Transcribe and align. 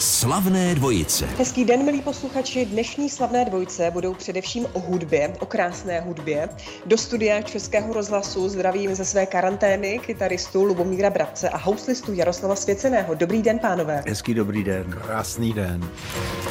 Slavné 0.00 0.74
dvojice. 0.74 1.26
Hezký 1.26 1.64
den, 1.64 1.84
milí 1.84 2.02
posluchači. 2.02 2.64
Dnešní 2.64 3.10
slavné 3.10 3.44
dvojice 3.44 3.90
budou 3.90 4.14
především 4.14 4.66
o 4.72 4.80
hudbě, 4.80 5.36
o 5.40 5.46
krásné 5.46 6.00
hudbě. 6.00 6.48
Do 6.86 6.98
studia 6.98 7.42
Českého 7.42 7.92
rozhlasu 7.92 8.48
zdravím 8.48 8.94
ze 8.94 9.04
své 9.04 9.26
karantény 9.26 9.98
kytaristu 9.98 10.64
Lubomíra 10.64 11.10
Brabce 11.10 11.48
a 11.48 11.56
houslistu 11.56 12.12
Jaroslava 12.12 12.56
Svěceného. 12.56 13.14
Dobrý 13.14 13.42
den, 13.42 13.58
pánové. 13.58 14.04
Hezký 14.08 14.34
dobrý 14.34 14.64
den. 14.64 14.96
Krásný 15.04 15.52
den. 15.52 15.90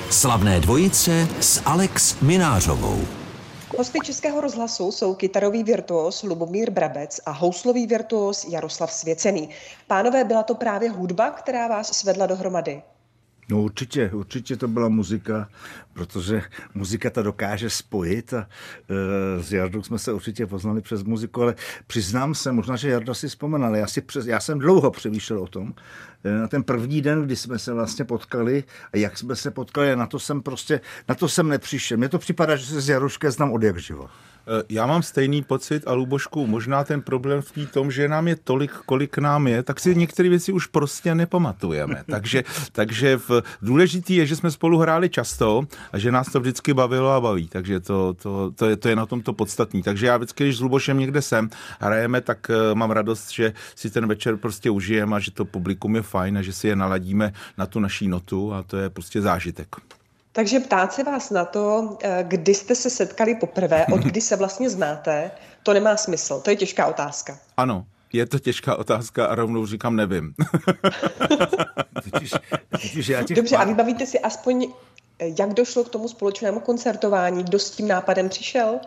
Slavné 0.10 0.60
dvojice 0.60 1.28
s 1.40 1.62
Alex 1.66 2.20
Minářovou. 2.22 3.00
Hosty 3.78 4.00
Českého 4.04 4.42
rozhlasu 4.42 4.92
jsou 4.92 5.16
kytarový 5.16 5.64
virtuos 5.64 6.24
Lubomír 6.24 6.70
Brabec 6.70 7.20
a 7.26 7.32
houslový 7.32 7.88
virtuos 7.88 8.46
Jaroslav 8.50 8.92
Svěcený. 8.94 9.50
Pánové, 9.88 10.24
byla 10.24 10.44
to 10.44 10.56
právě 10.56 10.90
hudba, 10.90 11.30
která 11.30 11.68
vás 11.68 11.88
svedla 11.98 12.26
dohromady? 12.26 12.82
No 13.52 13.62
určitě, 13.62 14.12
určitě 14.14 14.56
to 14.56 14.68
byla 14.68 14.90
muzika, 14.90 15.50
protože 15.94 16.42
muzika 16.74 17.10
ta 17.10 17.22
dokáže 17.22 17.70
spojit 17.70 18.34
a 18.34 18.48
e, 19.38 19.44
s 19.44 19.54
Jardou 19.54 19.84
jsme 19.84 20.00
se 20.00 20.14
určitě 20.14 20.46
poznali 20.48 20.82
přes 20.82 21.04
muziku, 21.04 21.42
ale 21.42 21.56
přiznám 21.88 22.36
se, 22.36 22.52
možná, 22.52 22.76
že 22.76 22.90
Jarda 22.90 23.14
si 23.14 23.28
vzpomenal, 23.28 23.76
já, 23.76 23.88
si 23.88 24.02
přes, 24.02 24.26
já 24.26 24.40
jsem 24.40 24.60
dlouho 24.60 24.92
přemýšlel 24.92 25.40
o 25.40 25.48
tom, 25.48 25.74
e, 26.24 26.32
na 26.32 26.48
ten 26.48 26.64
první 26.64 27.02
den, 27.02 27.26
kdy 27.26 27.36
jsme 27.36 27.60
se 27.60 27.74
vlastně 27.74 28.06
potkali 28.06 28.64
a 28.94 28.98
jak 28.98 29.18
jsme 29.18 29.36
se 29.36 29.52
potkali, 29.52 29.96
na 29.96 30.08
to 30.08 30.20
jsem 30.20 30.42
prostě, 30.42 30.82
na 31.10 31.16
to 31.16 31.28
jsem 31.28 31.48
nepřišel. 31.48 31.98
Mně 31.98 32.10
to 32.10 32.20
připadá, 32.20 32.56
že 32.56 32.66
se 32.66 32.82
s 32.82 32.90
Jaruškem 32.90 33.32
znám 33.32 33.52
od 33.52 33.64
jak 33.64 33.78
živo. 33.78 34.10
Eh, 34.50 34.64
já 34.70 34.86
mám 34.86 35.04
stejný 35.04 35.44
pocit 35.44 35.84
a 35.88 35.94
Lubošku, 35.94 36.48
možná 36.48 36.84
ten 36.84 37.02
problém 37.02 37.42
v 37.42 37.52
tom, 37.72 37.92
že 37.92 38.08
nám 38.08 38.28
je 38.28 38.36
tolik, 38.36 38.72
kolik 38.86 39.18
nám 39.18 39.48
je, 39.48 39.64
tak 39.64 39.80
si 39.80 39.96
některé 39.96 40.30
věci 40.30 40.52
už 40.52 40.66
prostě 40.66 41.16
nepamatujeme. 41.16 42.04
Takže, 42.12 42.44
takže 42.72 43.18
v, 43.18 43.44
důležitý 43.62 44.16
je, 44.16 44.26
že 44.26 44.36
jsme 44.36 44.52
spolu 44.52 44.78
hráli 44.78 45.10
často 45.10 45.68
a 45.94 45.98
že 45.98 46.12
nás 46.12 46.32
to 46.32 46.40
vždycky 46.40 46.74
bavilo 46.74 47.10
a 47.12 47.22
baví. 47.22 47.48
Takže 47.48 47.80
to, 47.80 48.14
to, 48.14 48.52
to, 48.52 48.66
je, 48.70 48.76
to 48.76 48.90
je 48.90 48.96
na 48.96 49.06
tom 49.06 49.22
to 49.22 49.34
podstatný. 49.34 49.84
Takže 49.84 50.08
já 50.08 50.18
vždycky, 50.18 50.44
když 50.44 50.58
s 50.58 50.62
Lubošem 50.62 51.00
někde 51.00 51.22
jsem 51.22 51.50
a 51.80 51.86
hrajeme, 51.86 52.22
tak 52.22 52.48
uh, 52.50 52.76
mám 52.76 52.92
radost, 52.92 53.32
že 53.32 53.54
si 53.76 53.90
ten 53.90 54.08
večer 54.08 54.38
prostě 54.38 54.70
užijeme 54.70 55.16
a 55.16 55.20
že 55.20 55.32
to 55.32 55.46
publikum 55.46 55.96
je 55.96 56.02
fajn 56.02 56.38
a 56.38 56.42
že 56.42 56.54
si 56.54 56.68
je 56.68 56.76
naladíme 56.76 57.34
na 57.58 57.66
tu 57.66 57.80
naší 57.80 58.08
notu 58.08 58.54
a 58.54 58.64
to 58.64 58.78
je 58.78 58.90
prostě 58.90 59.22
zážitek. 59.22 59.68
Takže 60.32 60.60
ptát 60.60 60.94
se 60.94 61.04
vás 61.04 61.30
na 61.30 61.46
to, 61.46 61.98
eh, 62.04 62.26
kdy 62.28 62.54
jste 62.54 62.76
se 62.76 62.90
setkali 62.90 63.36
poprvé, 63.36 63.86
od 63.86 64.02
kdy 64.02 64.22
se 64.22 64.36
vlastně 64.36 64.70
znáte, 64.70 65.32
to 65.64 65.74
nemá 65.74 65.98
smysl. 65.98 66.42
To 66.42 66.50
je 66.50 66.56
těžká 66.56 66.86
otázka. 66.86 67.38
Ano, 67.58 67.86
je 68.14 68.26
to 68.26 68.40
těžká 68.40 68.76
otázka 68.76 69.26
a 69.26 69.36
rovnou 69.36 69.66
říkám 69.66 69.96
nevím. 69.96 70.34
totiž, 72.12 72.34
totiž 72.70 73.08
já 73.08 73.22
Dobře, 73.22 73.56
pár... 73.56 73.66
a 73.68 73.70
vybavíte 73.70 74.06
si 74.06 74.20
aspoň, 74.20 74.64
eh, 74.64 74.99
jak 75.20 75.54
došlo 75.54 75.84
k 75.84 75.90
tomu 75.90 76.08
společnému 76.08 76.60
koncertování, 76.60 77.44
kdo 77.44 77.60
s 77.60 77.72
tím 77.72 77.88
nápadem 77.88 78.30
přišel? 78.30 78.80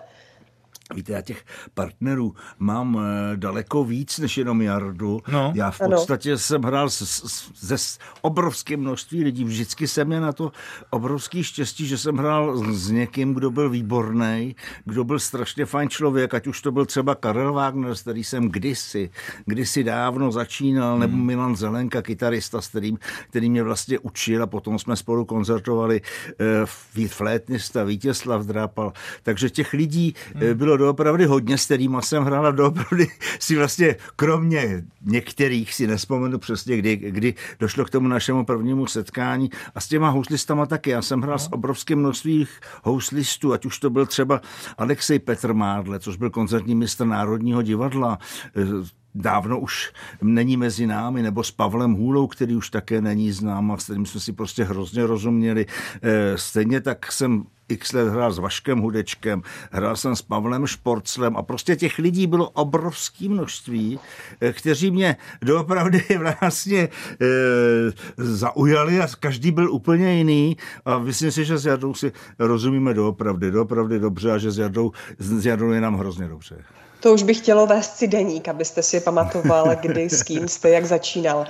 Víte, 0.94 1.12
já 1.12 1.20
těch 1.20 1.44
partnerů 1.74 2.34
mám 2.58 2.98
eh, 3.00 3.36
daleko 3.36 3.84
víc 3.84 4.18
než 4.18 4.38
jenom 4.38 4.62
Jardu. 4.62 5.20
No. 5.28 5.52
Já 5.54 5.70
v 5.70 5.78
podstatě 5.78 6.30
ano. 6.30 6.38
jsem 6.38 6.62
hrál 6.62 6.90
se 6.90 7.78
s 7.78 7.98
obrovským 8.20 8.80
množství 8.80 9.24
lidí. 9.24 9.44
Vždycky 9.44 9.88
jsem 9.88 10.06
měl 10.06 10.20
na 10.20 10.32
to 10.32 10.52
obrovský 10.90 11.44
štěstí, 11.44 11.86
že 11.86 11.98
jsem 11.98 12.16
hrál 12.16 12.74
s 12.74 12.90
někým, 12.90 13.34
kdo 13.34 13.50
byl 13.50 13.70
výborný, 13.70 14.56
kdo 14.84 15.04
byl 15.04 15.18
strašně 15.18 15.66
fajn 15.66 15.88
člověk, 15.88 16.34
ať 16.34 16.46
už 16.46 16.60
to 16.62 16.72
byl 16.72 16.86
třeba 16.86 17.14
Karel 17.14 17.52
Wagner, 17.52 17.94
s 17.94 18.02
který 18.02 18.24
jsem 18.24 18.48
kdysi, 18.48 19.10
kdysi 19.46 19.84
dávno 19.84 20.32
začínal, 20.32 20.92
hmm. 20.92 21.00
nebo 21.00 21.16
Milan 21.16 21.56
Zelenka, 21.56 22.02
kytarista, 22.02 22.60
s 22.60 22.68
kterým, 22.68 22.98
který 23.28 23.50
mě 23.50 23.62
vlastně 23.62 23.98
učil 23.98 24.42
a 24.42 24.46
potom 24.46 24.78
jsme 24.78 24.96
spolu 24.96 25.24
koncertovali 25.24 26.00
uh, 27.00 27.06
flétnista 27.06 27.84
Vítězslav 27.84 28.42
Drápal. 28.42 28.92
Takže 29.22 29.50
těch 29.50 29.72
lidí 29.72 30.14
hmm. 30.34 30.54
bylo 30.54 30.76
doopravdy 30.82 31.24
hodně, 31.26 31.58
s 31.58 31.64
kterými 31.64 31.96
jsem 32.00 32.24
hrál 32.24 32.46
a 32.46 32.50
doopravdy 32.50 33.08
si 33.40 33.56
vlastně, 33.56 33.96
kromě 34.16 34.84
některých 35.04 35.74
si 35.74 35.86
nespomenu 35.86 36.38
přesně, 36.38 36.76
kdy, 36.76 36.96
kdy 36.96 37.34
došlo 37.60 37.84
k 37.84 37.90
tomu 37.90 38.08
našemu 38.08 38.44
prvnímu 38.44 38.86
setkání 38.86 39.50
a 39.74 39.80
s 39.80 39.88
těma 39.88 40.08
houslistama 40.08 40.66
taky. 40.66 40.90
Já 40.90 41.02
jsem 41.02 41.20
hrál 41.20 41.34
no. 41.34 41.38
s 41.38 41.52
obrovským 41.52 41.98
množství 41.98 42.46
houslistů, 42.82 43.52
ať 43.52 43.66
už 43.66 43.78
to 43.78 43.90
byl 43.90 44.06
třeba 44.06 44.40
Alexej 44.78 45.18
Petr 45.18 45.52
Mádle, 45.52 46.00
což 46.00 46.16
byl 46.16 46.30
koncertní 46.30 46.74
mistr 46.74 47.04
Národního 47.04 47.62
divadla, 47.62 48.18
dávno 49.14 49.60
už 49.60 49.92
není 50.22 50.56
mezi 50.56 50.86
námi, 50.86 51.22
nebo 51.22 51.44
s 51.44 51.50
Pavlem 51.50 51.92
Hůlou, 51.92 52.26
který 52.26 52.56
už 52.56 52.70
také 52.70 53.00
není 53.00 53.32
znám 53.32 53.70
a 53.70 53.76
s 53.76 53.84
kterým 53.84 54.06
jsme 54.06 54.20
si 54.20 54.32
prostě 54.32 54.64
hrozně 54.64 55.06
rozuměli. 55.06 55.66
Eh, 56.02 56.38
stejně 56.38 56.80
tak 56.80 57.12
jsem 57.12 57.44
x 57.72 57.92
let 57.92 58.08
hrál 58.08 58.32
s 58.32 58.38
Vaškem 58.38 58.80
Hudečkem, 58.80 59.42
hrál 59.70 59.96
jsem 59.96 60.16
s 60.16 60.22
Pavlem 60.22 60.66
Šporclem 60.66 61.36
a 61.36 61.42
prostě 61.42 61.76
těch 61.76 61.98
lidí 61.98 62.26
bylo 62.26 62.50
obrovské 62.50 63.28
množství, 63.28 63.98
eh, 64.40 64.52
kteří 64.52 64.90
mě 64.90 65.16
doopravdy 65.42 66.04
vlastně 66.40 66.80
e, 66.80 66.88
zaujali 68.16 69.00
a 69.00 69.08
každý 69.20 69.50
byl 69.50 69.72
úplně 69.72 70.14
jiný 70.14 70.56
a 70.84 70.98
myslím 70.98 71.30
si, 71.30 71.44
že 71.44 71.58
s 71.58 71.66
Jardou 71.66 71.94
si 71.94 72.12
rozumíme 72.38 72.94
doopravdy, 72.94 73.50
doopravdy 73.50 73.98
dobře 73.98 74.32
a 74.32 74.38
že 74.38 74.50
s 74.50 74.58
Jardou, 74.58 74.92
s 75.18 75.46
Jardou 75.46 75.70
je 75.70 75.80
nám 75.80 75.98
hrozně 75.98 76.28
dobře. 76.28 76.56
To 77.02 77.14
už 77.14 77.22
bych 77.22 77.38
chtělo 77.38 77.66
vést 77.66 77.96
si 77.96 78.08
deník, 78.08 78.48
abyste 78.48 78.82
si 78.82 79.00
pamatoval, 79.00 79.76
kdy, 79.80 80.10
s 80.10 80.22
kým 80.22 80.48
jste, 80.48 80.70
jak 80.70 80.84
začínal. 80.84 81.46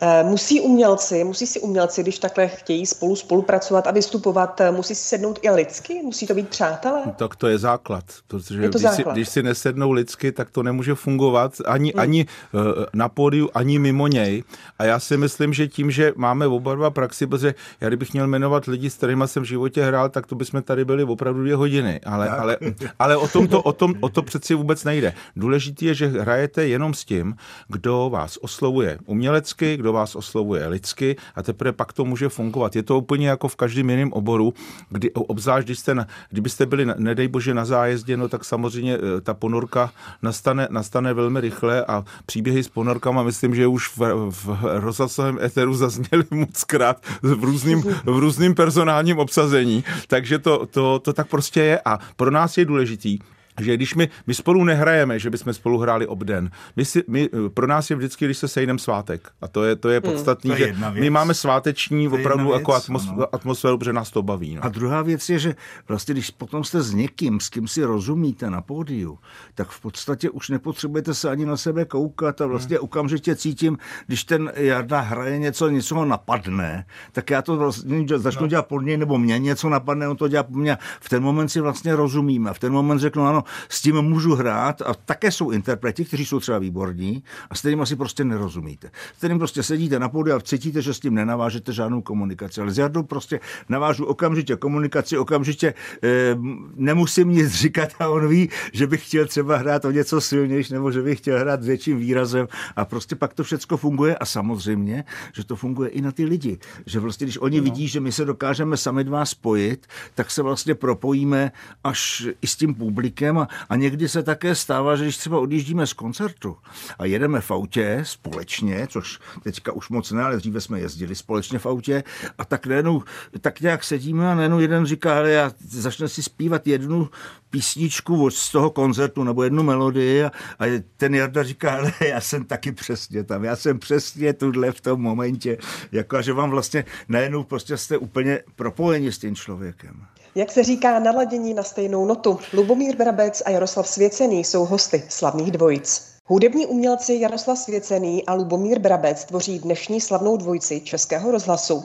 Eh, 0.00 0.22
musí 0.22 0.60
umělci, 0.60 1.24
musí 1.24 1.46
si 1.46 1.60
umělci, 1.60 2.02
když 2.02 2.18
takhle 2.18 2.48
chtějí 2.48 2.86
spolu 2.86 3.16
spolupracovat 3.16 3.86
a 3.86 3.90
vystupovat, 3.90 4.60
eh, 4.60 4.70
musí 4.70 4.94
si 4.94 5.04
sednout 5.04 5.38
i 5.42 5.50
lidsky? 5.50 6.02
Musí 6.02 6.26
to 6.26 6.34
být 6.34 6.48
přátelé? 6.48 7.02
No, 7.06 7.12
tak 7.12 7.36
to 7.36 7.46
je 7.46 7.58
základ, 7.58 8.04
protože 8.26 8.62
je 8.62 8.68
to 8.68 8.78
když, 8.78 8.82
základ. 8.82 9.12
Si, 9.14 9.18
když 9.18 9.28
si 9.28 9.42
nesednou 9.42 9.92
lidsky, 9.92 10.32
tak 10.32 10.50
to 10.50 10.62
nemůže 10.62 10.94
fungovat 10.94 11.52
ani, 11.66 11.92
hmm. 11.92 12.00
ani 12.00 12.26
eh, 12.26 12.58
na 12.94 13.08
pódiu, 13.08 13.48
ani 13.54 13.78
mimo 13.78 14.06
něj. 14.06 14.44
A 14.78 14.84
já 14.84 15.00
si 15.00 15.16
myslím, 15.16 15.52
že 15.52 15.68
tím, 15.68 15.90
že 15.90 16.12
máme 16.16 16.46
oba 16.46 16.74
dva 16.74 16.90
praxi, 16.90 17.26
protože 17.26 17.54
já 17.80 17.88
kdybych 17.88 18.12
měl 18.12 18.26
jmenovat 18.26 18.64
lidi, 18.64 18.90
s 18.90 18.96
kterými 18.96 19.24
jsem 19.26 19.42
v 19.42 19.46
životě 19.46 19.84
hrál, 19.84 20.08
tak 20.08 20.26
to 20.26 20.34
bychom 20.34 20.62
tady 20.62 20.84
byli 20.84 21.04
opravdu 21.04 21.40
dvě 21.40 21.56
hodiny. 21.56 22.00
Ale, 22.06 22.28
ale, 22.28 22.56
ale 22.98 23.16
o, 23.16 23.28
tom 23.28 23.48
to, 23.48 23.62
o, 23.62 23.72
tom, 23.72 23.94
o 24.00 24.08
to 24.08 24.22
přeci 24.22 24.54
vůbec 24.54 24.84
nejde 24.84 24.95
nejde. 24.96 25.14
Důležité 25.36 25.84
je, 25.84 25.94
že 25.94 26.06
hrajete 26.06 26.68
jenom 26.68 26.94
s 26.94 27.04
tím, 27.04 27.36
kdo 27.68 28.10
vás 28.12 28.36
oslovuje 28.36 28.98
umělecky, 29.06 29.76
kdo 29.76 29.92
vás 29.92 30.16
oslovuje 30.16 30.66
lidsky 30.68 31.16
a 31.34 31.42
teprve 31.42 31.72
pak 31.72 31.92
to 31.92 32.04
může 32.04 32.28
fungovat. 32.28 32.76
Je 32.76 32.82
to 32.82 32.98
úplně 32.98 33.28
jako 33.28 33.48
v 33.48 33.56
každém 33.56 33.90
jiném 33.90 34.12
oboru, 34.12 34.54
kdy 34.90 35.10
obzvlášť, 35.12 35.66
když 35.66 35.78
jste, 35.78 35.94
na, 35.94 36.06
kdybyste 36.30 36.66
byli, 36.66 36.86
nedej 36.96 37.28
bože, 37.28 37.54
na 37.54 37.64
zájezdě, 37.64 38.16
no 38.16 38.28
tak 38.28 38.44
samozřejmě 38.44 38.94
eh, 38.94 39.20
ta 39.20 39.34
ponorka 39.34 39.92
nastane, 40.22 40.68
nastane 40.70 41.14
velmi 41.14 41.40
rychle 41.40 41.84
a 41.84 42.04
příběhy 42.26 42.62
s 42.62 42.68
ponorkama, 42.68 43.22
myslím, 43.22 43.54
že 43.54 43.66
už 43.66 43.88
v, 43.88 43.98
v 44.30 44.48
rozhlasovém 44.62 45.38
éteru 45.42 45.74
zazněly 45.74 46.24
moc 46.30 46.64
krát 46.64 46.96
v 47.22 47.44
různým, 47.44 47.82
v 48.04 48.18
různým 48.18 48.54
personálním 48.54 49.18
obsazení, 49.18 49.84
takže 50.08 50.38
to, 50.38 50.66
to, 50.66 50.98
to 50.98 51.12
tak 51.12 51.28
prostě 51.28 51.60
je 51.60 51.80
a 51.84 51.98
pro 52.16 52.30
nás 52.30 52.58
je 52.58 52.64
důležitý, 52.64 53.18
že 53.60 53.74
když 53.74 53.94
my, 53.94 54.08
my 54.26 54.34
spolu 54.34 54.64
nehrajeme, 54.64 55.18
že 55.18 55.30
bychom 55.30 55.54
spolu 55.54 55.78
hráli 55.78 56.06
obden. 56.06 56.50
My 56.76 56.84
si, 56.84 57.04
my, 57.08 57.28
pro 57.54 57.66
nás 57.66 57.90
je 57.90 57.96
vždycky, 57.96 58.24
když 58.24 58.38
se 58.38 58.48
sejdeme 58.48 58.78
svátek. 58.78 59.28
A 59.40 59.48
to 59.48 59.64
je, 59.64 59.76
to 59.76 59.88
je 59.88 60.00
podstatný, 60.00 60.50
hmm. 60.50 60.58
to 60.58 60.64
je 60.64 60.74
že 60.94 61.00
my 61.00 61.10
máme 61.10 61.34
sváteční 61.34 62.08
opravdu 62.08 62.44
věc, 62.44 62.58
jako 62.58 62.74
atmos, 62.74 63.06
no. 63.16 63.34
atmosféru, 63.34 63.78
protože 63.78 63.92
nás 63.92 64.10
to 64.10 64.22
baví. 64.22 64.54
No. 64.54 64.64
A 64.64 64.68
druhá 64.68 65.02
věc 65.02 65.28
je, 65.28 65.38
že 65.38 65.54
vlastně, 65.88 66.14
když 66.14 66.30
potom 66.30 66.64
jste 66.64 66.82
s 66.82 66.94
někým, 66.94 67.40
s 67.40 67.48
kým 67.48 67.68
si 67.68 67.84
rozumíte 67.84 68.50
na 68.50 68.60
pódiu, 68.60 69.18
tak 69.54 69.68
v 69.68 69.80
podstatě 69.80 70.30
už 70.30 70.48
nepotřebujete 70.48 71.14
se 71.14 71.30
ani 71.30 71.46
na 71.46 71.56
sebe 71.56 71.84
koukat 71.84 72.40
a 72.40 72.46
vlastně 72.46 72.76
hmm. 72.76 72.84
okamžitě 72.84 73.36
cítím, 73.36 73.78
když 74.06 74.24
ten 74.24 74.52
Jarda 74.56 75.00
hraje 75.00 75.38
něco, 75.38 75.68
něco 75.68 75.94
ho 75.94 76.04
napadne, 76.04 76.86
tak 77.12 77.30
já 77.30 77.42
to 77.42 77.56
vlastně 77.56 78.06
začnu 78.16 78.42
no. 78.42 78.48
dělat 78.48 78.66
pod 78.66 78.80
něj, 78.80 78.96
nebo 78.96 79.18
mě 79.18 79.38
něco 79.38 79.68
napadne, 79.68 80.08
on 80.08 80.16
to 80.16 80.28
dělá 80.28 80.42
po 80.42 80.58
mně. 80.58 80.78
V 81.00 81.08
ten 81.08 81.22
moment 81.22 81.48
si 81.48 81.60
vlastně 81.60 81.96
rozumíme. 81.96 82.54
V 82.54 82.58
ten 82.58 82.72
moment 82.72 82.98
řeknu, 82.98 83.26
ano, 83.26 83.44
s 83.68 83.82
tím 83.82 84.02
můžu 84.02 84.34
hrát 84.34 84.82
a 84.82 84.94
také 84.94 85.30
jsou 85.30 85.50
interpreti, 85.50 86.04
kteří 86.04 86.26
jsou 86.26 86.40
třeba 86.40 86.58
výborní 86.58 87.22
a 87.50 87.54
s 87.54 87.60
kterými 87.60 87.82
asi 87.82 87.96
prostě 87.96 88.24
nerozumíte. 88.24 88.90
S 89.14 89.18
kterým 89.18 89.38
prostě 89.38 89.62
sedíte 89.62 89.98
na 89.98 90.08
pódiu 90.08 90.36
a 90.36 90.40
cítíte, 90.40 90.82
že 90.82 90.94
s 90.94 91.00
tím 91.00 91.14
nenavážete 91.14 91.72
žádnou 91.72 92.02
komunikaci. 92.02 92.60
Ale 92.60 92.72
s 92.72 92.78
Jardou 92.78 93.02
prostě 93.02 93.40
navážu 93.68 94.04
okamžitě 94.04 94.56
komunikaci, 94.56 95.18
okamžitě 95.18 95.74
e, 96.02 96.36
nemusím 96.74 97.28
nic 97.28 97.52
říkat 97.52 97.88
a 97.98 98.08
on 98.08 98.28
ví, 98.28 98.50
že 98.72 98.86
bych 98.86 99.06
chtěl 99.06 99.26
třeba 99.26 99.56
hrát 99.56 99.84
o 99.84 99.90
něco 99.90 100.20
silnější 100.20 100.72
nebo 100.72 100.92
že 100.92 101.02
bych 101.02 101.18
chtěl 101.18 101.38
hrát 101.38 101.62
s 101.62 101.66
větším 101.66 101.98
výrazem 101.98 102.48
a 102.76 102.84
prostě 102.84 103.16
pak 103.16 103.34
to 103.34 103.44
všechno 103.44 103.76
funguje 103.76 104.16
a 104.16 104.24
samozřejmě, 104.24 105.04
že 105.34 105.44
to 105.44 105.56
funguje 105.56 105.90
i 105.90 106.00
na 106.00 106.12
ty 106.12 106.24
lidi. 106.24 106.58
Že 106.86 107.00
vlastně, 107.00 107.24
když 107.24 107.38
oni 107.38 107.58
no. 107.58 107.64
vidí, 107.64 107.88
že 107.88 108.00
my 108.00 108.12
se 108.12 108.24
dokážeme 108.24 108.76
sami 108.76 109.04
dva 109.04 109.24
spojit, 109.24 109.86
tak 110.14 110.30
se 110.30 110.42
vlastně 110.42 110.74
propojíme 110.74 111.52
až 111.84 112.26
i 112.42 112.46
s 112.46 112.56
tím 112.56 112.74
publikem 112.74 113.35
a, 113.38 113.48
a 113.68 113.76
někdy 113.76 114.08
se 114.08 114.22
také 114.22 114.54
stává, 114.54 114.96
že 114.96 115.04
když 115.04 115.16
třeba 115.16 115.38
odjíždíme 115.38 115.86
z 115.86 115.92
koncertu 115.92 116.56
a 116.98 117.04
jedeme 117.04 117.40
v 117.40 117.50
autě 117.50 118.00
společně, 118.02 118.86
což 118.90 119.18
teďka 119.42 119.72
už 119.72 119.88
moc 119.88 120.10
ne, 120.12 120.22
ale 120.22 120.36
dříve 120.36 120.60
jsme 120.60 120.80
jezdili 120.80 121.14
společně 121.14 121.58
v 121.58 121.66
autě 121.66 122.04
a 122.38 122.44
tak 122.44 122.66
najednou, 122.66 123.02
tak 123.40 123.60
nějak 123.60 123.84
sedíme 123.84 124.32
a 124.32 124.34
najednou 124.34 124.58
jeden 124.58 124.86
říká, 124.86 125.16
ale 125.16 125.30
já 125.30 125.52
začne 125.68 126.08
si 126.08 126.22
zpívat 126.22 126.66
jednu 126.66 127.10
písničku 127.50 128.30
z 128.30 128.50
toho 128.50 128.70
koncertu 128.70 129.24
nebo 129.24 129.42
jednu 129.42 129.62
melodii 129.62 130.24
a, 130.24 130.32
a 130.58 130.82
ten 130.96 131.14
Jarda 131.14 131.42
říká, 131.42 131.76
ale 131.76 131.92
já 132.08 132.20
jsem 132.20 132.44
taky 132.44 132.72
přesně 132.72 133.24
tam, 133.24 133.44
já 133.44 133.56
jsem 133.56 133.78
přesně 133.78 134.32
tuhle 134.32 134.72
v 134.72 134.80
tom 134.80 135.00
momentě, 135.00 135.58
jako 135.92 136.16
a 136.16 136.22
že 136.22 136.32
vám 136.32 136.50
vlastně 136.50 136.84
najednou 137.08 137.44
prostě 137.44 137.76
jste 137.76 137.98
úplně 137.98 138.40
propojeni 138.56 139.12
s 139.12 139.18
tím 139.18 139.36
člověkem. 139.36 140.06
Jak 140.36 140.52
se 140.52 140.64
říká, 140.64 140.98
naladění 140.98 141.54
na 141.54 141.62
stejnou 141.62 142.06
notu. 142.06 142.38
Lubomír 142.52 142.96
Brabec 142.96 143.42
a 143.46 143.50
Jaroslav 143.50 143.88
Svěcený 143.88 144.44
jsou 144.44 144.64
hosty 144.64 145.04
slavných 145.08 145.50
dvojic. 145.50 146.04
Hudební 146.26 146.66
umělci 146.66 147.14
Jaroslav 147.14 147.58
Svěcený 147.58 148.26
a 148.26 148.34
Lubomír 148.34 148.78
Brabec 148.78 149.24
tvoří 149.24 149.58
dnešní 149.58 150.00
slavnou 150.00 150.36
dvojici 150.36 150.80
Českého 150.80 151.30
rozhlasu. 151.30 151.84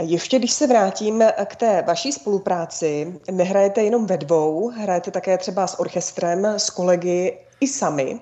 Ještě 0.00 0.38
když 0.38 0.52
se 0.52 0.66
vrátím 0.66 1.24
k 1.44 1.56
té 1.56 1.82
vaší 1.86 2.12
spolupráci, 2.12 3.20
nehrajete 3.30 3.82
jenom 3.82 4.06
ve 4.06 4.16
dvou, 4.16 4.68
hrajete 4.68 5.10
také 5.10 5.38
třeba 5.38 5.66
s 5.66 5.80
orchestrem, 5.80 6.44
s 6.44 6.70
kolegy 6.70 7.38
i 7.60 7.68
sami. 7.68 8.20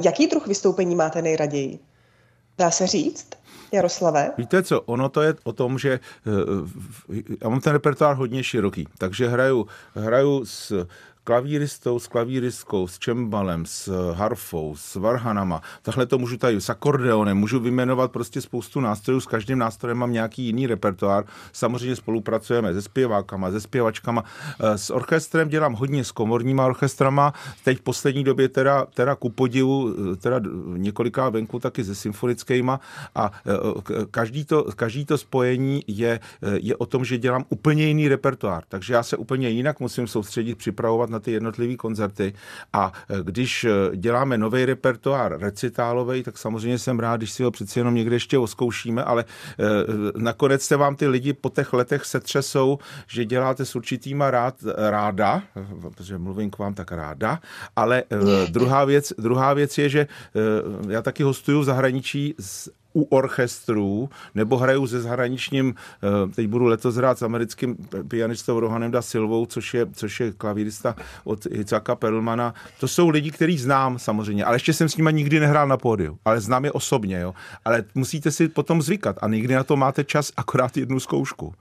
Jaký 0.00 0.26
druh 0.26 0.46
vystoupení 0.46 0.94
máte 0.94 1.22
nejraději? 1.22 1.78
Dá 2.58 2.70
se 2.70 2.86
říct? 2.86 3.26
Jaroslave? 3.72 4.30
Víte 4.38 4.62
co, 4.62 4.80
ono 4.80 5.08
to 5.08 5.22
je 5.22 5.34
o 5.44 5.52
tom, 5.52 5.78
že 5.78 6.00
eh, 6.26 7.20
já 7.42 7.48
mám 7.48 7.60
ten 7.60 7.72
repertoár 7.72 8.16
hodně 8.16 8.44
široký, 8.44 8.88
takže 8.98 9.28
hraju, 9.28 9.66
hraju 9.94 10.44
s 10.44 10.86
klavíristou, 11.24 11.98
s 11.98 12.06
klavíristkou, 12.06 12.88
s 12.88 12.98
čembalem, 12.98 13.66
s 13.66 14.12
harfou, 14.12 14.76
s 14.76 14.94
varhanama. 14.94 15.62
Takhle 15.82 16.06
to 16.06 16.18
můžu 16.18 16.36
tady 16.36 16.60
s 16.60 16.70
akordeonem, 16.70 17.36
můžu 17.36 17.60
vyjmenovat 17.60 18.12
prostě 18.12 18.40
spoustu 18.40 18.80
nástrojů, 18.80 19.20
s 19.20 19.26
každým 19.26 19.58
nástrojem 19.58 19.98
mám 19.98 20.12
nějaký 20.12 20.42
jiný 20.42 20.66
repertoár. 20.66 21.24
Samozřejmě 21.52 21.96
spolupracujeme 21.96 22.74
se 22.74 22.82
zpěvákama, 22.82 23.50
se 23.50 23.60
zpěvačkama. 23.60 24.24
Eh, 24.60 24.78
s 24.78 24.90
orchestrem 24.90 25.48
dělám 25.48 25.72
hodně 25.72 26.04
s 26.04 26.12
komorníma 26.12 26.66
orchestrama. 26.66 27.32
Teď 27.64 27.78
v 27.78 27.82
poslední 27.82 28.24
době 28.24 28.48
teda, 28.48 28.86
teda 28.94 29.14
ku 29.14 29.30
podivu, 29.30 29.94
eh, 30.12 30.16
teda 30.16 30.40
několika 30.76 31.28
venku 31.28 31.58
taky 31.58 31.84
se 31.84 31.94
symfonickýma 31.94 32.80
a 33.14 33.30
eh, 33.46 34.06
každý 34.10 34.44
to, 34.44 34.64
každý 34.76 35.04
to 35.04 35.18
spojení 35.18 35.82
je, 35.86 36.20
je 36.42 36.76
o 36.76 36.86
tom, 36.86 37.04
že 37.04 37.18
dělám 37.18 37.44
úplně 37.48 37.86
jiný 37.86 38.08
repertoár. 38.08 38.64
Takže 38.68 38.94
já 38.94 39.02
se 39.02 39.16
úplně 39.16 39.48
jinak 39.48 39.80
musím 39.80 40.06
soustředit, 40.06 40.54
připravovat 40.54 41.10
na 41.14 41.20
ty 41.20 41.32
jednotlivé 41.32 41.76
koncerty. 41.76 42.34
A 42.72 42.92
e, 43.08 43.22
když 43.22 43.64
e, 43.64 43.70
děláme 43.96 44.38
nový 44.38 44.64
repertoár 44.64 45.38
recitálový, 45.40 46.22
tak 46.22 46.38
samozřejmě 46.38 46.78
jsem 46.78 46.98
rád, 46.98 47.16
když 47.16 47.32
si 47.32 47.42
ho 47.42 47.50
přeci 47.50 47.80
jenom 47.80 47.94
někde 47.94 48.16
ještě 48.16 48.38
oskoušíme, 48.38 49.04
ale 49.04 49.24
e, 49.24 49.64
nakonec 50.18 50.62
se 50.62 50.76
vám 50.76 50.96
ty 50.96 51.06
lidi 51.06 51.32
po 51.32 51.50
těch 51.50 51.72
letech 51.72 52.04
setřesou, 52.04 52.78
že 53.06 53.24
děláte 53.24 53.64
s 53.64 53.76
určitýma 53.76 54.30
rád, 54.30 54.54
ráda, 54.90 55.42
protože 55.80 56.18
mluvím 56.18 56.50
k 56.50 56.58
vám 56.58 56.74
tak 56.74 56.92
ráda, 56.92 57.38
ale 57.76 58.02
druhá 58.48 58.84
věc, 58.84 59.12
druhá 59.18 59.54
věc 59.54 59.78
je, 59.78 59.88
že 59.88 60.06
já 60.88 61.02
taky 61.02 61.22
hostuju 61.22 61.60
v 61.60 61.64
zahraničí 61.64 62.34
s 62.40 62.70
u 62.94 63.02
orchestrů, 63.02 64.08
nebo 64.34 64.56
hraju 64.56 64.86
se 64.86 65.00
zahraničním, 65.00 65.74
eh, 65.74 66.32
teď 66.34 66.46
budu 66.48 66.64
letos 66.64 66.94
hrát 66.94 67.18
s 67.18 67.22
americkým 67.22 67.76
pianistou 68.08 68.60
Rohanem 68.60 68.90
da 68.90 69.02
Silvou, 69.02 69.46
což 69.46 69.74
je, 69.74 69.86
což 69.92 70.20
je 70.20 70.32
klavírista 70.32 70.96
od 71.24 71.46
Hicaka 71.46 71.94
Perlmana. 71.94 72.54
To 72.80 72.88
jsou 72.88 73.08
lidi, 73.08 73.30
který 73.30 73.58
znám 73.58 73.98
samozřejmě, 73.98 74.44
ale 74.44 74.56
ještě 74.56 74.72
jsem 74.72 74.88
s 74.88 74.96
nimi 74.96 75.12
nikdy 75.12 75.40
nehrál 75.40 75.68
na 75.68 75.76
pódiu, 75.76 76.18
ale 76.24 76.40
znám 76.40 76.64
je 76.64 76.72
osobně, 76.72 77.20
jo. 77.20 77.34
Ale 77.64 77.84
musíte 77.94 78.30
si 78.30 78.48
potom 78.48 78.82
zvykat 78.82 79.16
a 79.22 79.28
nikdy 79.28 79.54
na 79.54 79.64
to 79.64 79.76
máte 79.76 80.04
čas, 80.04 80.32
akorát 80.36 80.76
jednu 80.76 81.00
zkoušku. 81.00 81.54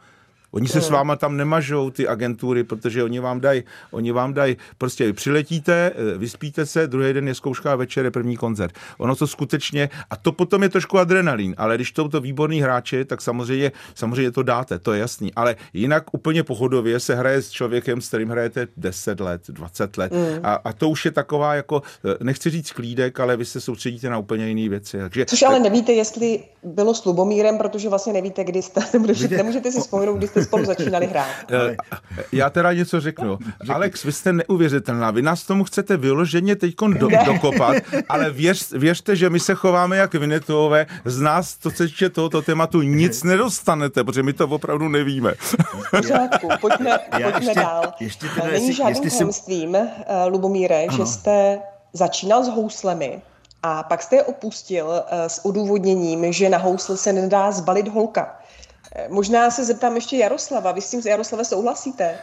Oni 0.53 0.67
se 0.67 0.81
s 0.81 0.89
váma 0.89 1.15
tam 1.15 1.37
nemažou, 1.37 1.89
ty 1.89 2.07
agentury, 2.07 2.63
protože 2.63 3.03
oni 3.03 3.19
vám 3.19 3.41
dají, 3.41 3.63
oni 3.91 4.11
vám 4.11 4.33
dají, 4.33 4.57
prostě 4.77 5.05
vy 5.05 5.13
přiletíte, 5.13 5.91
eh, 5.95 6.17
vyspíte 6.17 6.65
se, 6.65 6.87
druhý 6.87 7.13
den 7.13 7.27
je 7.27 7.35
zkouška 7.35 7.73
a 7.73 7.75
večer 7.75 8.05
je 8.05 8.11
první 8.11 8.37
koncert. 8.37 8.75
Ono 8.97 9.15
to 9.15 9.27
skutečně, 9.27 9.89
a 10.09 10.15
to 10.15 10.31
potom 10.31 10.63
je 10.63 10.69
trošku 10.69 10.99
adrenalin, 10.99 11.55
ale 11.57 11.75
když 11.75 11.91
to 11.91 12.09
to 12.09 12.21
výborný 12.21 12.61
hráči, 12.61 13.05
tak 13.05 13.21
samozřejmě, 13.21 13.71
samozřejmě 13.95 14.31
to 14.31 14.43
dáte, 14.43 14.79
to 14.79 14.93
je 14.93 14.99
jasný. 14.99 15.33
Ale 15.33 15.55
jinak 15.73 16.03
úplně 16.11 16.43
pohodově 16.43 16.99
se 16.99 17.15
hraje 17.15 17.41
s 17.41 17.51
člověkem, 17.51 18.01
s 18.01 18.07
kterým 18.07 18.29
hrajete 18.29 18.67
10 18.77 19.19
let, 19.19 19.41
20 19.49 19.97
let. 19.97 20.11
Mm. 20.11 20.39
A, 20.43 20.53
a, 20.53 20.73
to 20.73 20.89
už 20.89 21.05
je 21.05 21.11
taková 21.11 21.55
jako, 21.55 21.81
eh, 22.05 22.23
nechci 22.23 22.49
říct 22.49 22.71
klídek, 22.71 23.19
ale 23.19 23.37
vy 23.37 23.45
se 23.45 23.61
soustředíte 23.61 24.09
na 24.09 24.17
úplně 24.17 24.47
jiné 24.47 24.69
věci. 24.69 24.97
Takže, 24.97 25.25
Což 25.25 25.41
ale 25.41 25.59
nevíte, 25.59 25.91
jestli 25.91 26.43
bylo 26.63 26.93
s 26.93 27.05
Lubomírem, 27.05 27.57
protože 27.57 27.89
vlastně 27.89 28.13
nevíte, 28.13 28.43
kdy 28.43 28.61
jste, 28.61 28.81
nemůžete, 28.93 29.37
nemůžete 29.37 29.71
si 29.71 29.81
vzpomenout, 29.81 30.17
kdy 30.17 30.27
jste 30.27 30.43
spolu 30.43 30.65
začínali 30.73 31.05
hrát. 31.05 31.27
Eh, 31.51 31.75
já 32.31 32.49
teda 32.49 32.73
něco 32.73 33.01
řeknu. 33.01 33.37
Alex, 33.69 34.03
vy 34.03 34.11
jste 34.11 34.33
neuvěřitelná. 34.33 35.11
Vy 35.11 35.21
nás 35.21 35.43
tomu 35.43 35.63
chcete 35.63 35.97
vyloženě 35.97 36.55
teď 36.55 36.75
do, 36.99 37.07
dokopat, 37.25 37.75
ale 38.09 38.31
věř, 38.31 38.71
věřte, 38.71 39.15
že 39.15 39.29
my 39.29 39.39
se 39.39 39.55
chováme 39.55 39.97
jak 39.97 40.13
Vinetuové. 40.13 40.85
Z 41.05 41.21
nás, 41.21 41.57
co 41.57 41.71
se 41.71 41.87
týče 41.87 42.09
tohoto 42.09 42.41
tématu, 42.41 42.81
nic 42.81 43.23
nedostanete, 43.23 44.03
protože 44.03 44.23
my 44.23 44.33
to 44.33 44.47
opravdu 44.47 44.89
nevíme. 44.89 45.33
Pořádku, 45.91 46.47
pojďme, 46.61 46.99
pojďme 47.11 47.39
ještě, 47.39 47.59
dál. 47.59 47.93
Ještě 47.99 48.27
teda, 48.35 48.47
Není 48.47 48.73
žádným 48.73 49.09
tajemstvím, 49.09 49.71
jsem... 49.71 49.87
Eh, 50.07 50.25
Lubomíre, 50.25 50.85
ano. 50.85 50.97
že 50.97 51.05
jste 51.05 51.59
začínal 51.93 52.43
s 52.43 52.47
houslemi 52.47 53.21
a 53.63 53.83
pak 53.83 54.03
jste 54.03 54.15
je 54.15 54.23
opustil 54.23 54.93
eh, 54.93 55.29
s 55.29 55.45
odůvodněním, 55.45 56.33
že 56.33 56.49
na 56.49 56.57
housle 56.57 56.97
se 56.97 57.13
nedá 57.13 57.51
zbalit 57.51 57.87
holka. 57.87 58.39
Možná 59.09 59.51
se 59.51 59.65
zeptám 59.65 59.95
ještě 59.95 60.17
Jaroslava. 60.17 60.71
Vy 60.71 60.81
s 60.81 60.89
tím 60.89 61.01
Jaroslava 61.05 61.43
souhlasíte? 61.43 62.19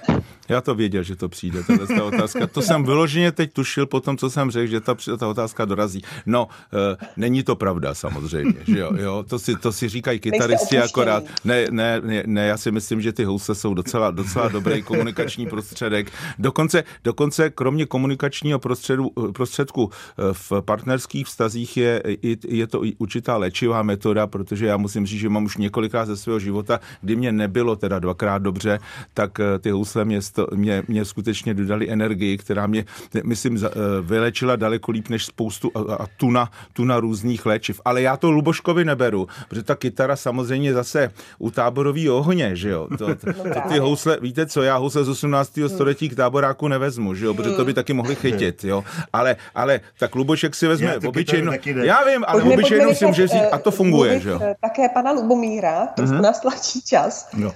Já 0.51 0.61
to 0.61 0.75
věděl, 0.75 1.03
že 1.03 1.17
to 1.17 1.29
přijde, 1.29 1.63
ta 1.97 2.05
otázka. 2.05 2.47
To 2.47 2.63
jsem 2.63 2.85
vyloženě 2.85 3.33
teď 3.33 3.53
tušil 3.53 3.87
po 3.87 4.01
tom, 4.01 4.17
co 4.17 4.31
jsem 4.31 4.51
řekl, 4.51 4.71
že 4.71 4.81
ta, 4.81 4.97
ta 5.19 5.29
otázka 5.29 5.65
dorazí. 5.65 6.03
No, 6.27 6.49
e, 6.73 7.07
není 7.17 7.43
to 7.43 7.57
pravda 7.57 7.95
samozřejmě, 7.95 8.55
že 8.67 8.79
jo, 8.79 8.91
jo 8.97 9.25
to, 9.29 9.39
si, 9.39 9.57
to 9.57 9.73
si 9.73 9.89
říkají 9.89 10.21
kytaristi 10.21 10.79
akorát. 10.79 11.25
Ne, 11.45 11.67
ne, 11.71 12.01
ne, 12.01 12.23
ne, 12.27 12.47
já 12.47 12.57
si 12.57 12.71
myslím, 12.71 13.01
že 13.01 13.13
ty 13.13 13.25
housle 13.25 13.55
jsou 13.55 13.75
docela, 13.75 14.11
docela 14.11 14.49
dobrý 14.49 14.83
komunikační 14.83 15.47
prostředek. 15.47 16.13
Dokonce, 16.39 16.85
dokonce 17.05 17.51
kromě 17.51 17.87
komunikačního 17.87 18.59
prostředu, 18.59 19.11
prostředku 19.33 19.91
eh, 19.91 20.23
v 20.33 20.53
partnerských 20.61 21.27
vztazích 21.27 21.77
je, 21.77 22.03
je 22.49 22.67
to 22.67 22.85
i 22.85 22.95
určitá 22.99 23.37
léčivá 23.37 23.83
metoda, 23.83 24.27
protože 24.27 24.67
já 24.67 24.77
musím 24.77 25.07
říct, 25.07 25.21
že 25.21 25.29
mám 25.29 25.45
už 25.45 25.57
několikrát 25.57 26.07
ze 26.07 26.17
svého 26.17 26.39
života, 26.39 26.81
kdy 27.03 27.17
mě 27.17 27.33
nebylo 27.33 27.77
teda 27.77 27.99
dvakrát 27.99 28.43
dobře, 28.43 28.79
tak 29.15 29.41
eh, 29.41 29.59
ty 29.59 29.71
housle 29.71 30.05
mě 30.05 30.23
to 30.47 30.57
mě, 30.57 30.83
mě 30.89 31.05
skutečně 31.05 31.55
dodali 31.55 31.91
energii, 31.91 32.39
která 32.39 32.67
mě, 32.67 32.85
myslím, 33.25 33.59
eh, 33.67 33.71
vylečila 34.03 34.57
daleko 34.57 34.93
líp 34.93 35.09
než 35.09 35.25
spoustu 35.25 35.71
a, 35.75 35.95
a 35.95 36.07
tuna, 36.17 36.51
tuna 36.73 37.01
různých 37.01 37.47
léčiv. 37.47 37.81
Ale 37.85 38.03
já 38.03 38.17
to 38.17 38.31
Luboškovi 38.31 38.85
neberu, 38.85 39.29
protože 39.49 39.63
ta 39.63 39.75
kytara 39.75 40.17
samozřejmě 40.17 40.75
zase 40.75 41.11
u 41.39 41.51
táborový 41.51 42.11
ohně, 42.11 42.57
že 42.57 42.71
jo. 42.71 42.89
To, 42.99 43.15
to, 43.15 43.33
to 43.33 43.61
ty 43.69 43.79
housle, 43.79 44.19
víte 44.21 44.47
co, 44.47 44.63
já 44.63 44.77
housle 44.77 45.05
z 45.05 45.09
18. 45.09 45.57
Hmm. 45.57 45.69
století 45.69 46.09
k 46.09 46.17
táboráku 46.17 46.69
nevezmu, 46.69 47.15
že 47.15 47.27
jo, 47.27 47.35
protože 47.35 47.57
to 47.57 47.65
by 47.65 47.75
taky 47.75 47.93
mohli 47.93 48.15
chytit, 48.15 48.65
jo. 48.65 48.85
Ale, 49.13 49.37
ale 49.55 49.81
tak 49.99 50.15
Lubošek 50.15 50.55
si 50.55 50.67
vezme 50.67 50.87
já, 50.87 51.09
obyčejnou, 51.09 51.53
já 51.83 52.05
vím, 52.05 52.25
ale 52.27 52.43
pojďme, 52.43 52.55
obyčejnou 52.55 52.95
si 52.95 53.07
může 53.07 53.27
říct 53.27 53.51
a 53.53 53.59
to 53.59 53.71
funguje, 53.71 54.21
že 54.21 54.31
jo. 54.31 54.41
Eh, 54.43 54.55
také 54.61 54.89
pana 54.89 55.13
Lubomíra, 55.13 55.87
trošku 55.87 56.17
uh-huh. 56.17 56.23
nás 56.23 56.41
tlačí 56.41 56.83
čas. 56.83 57.29
No. 57.37 57.53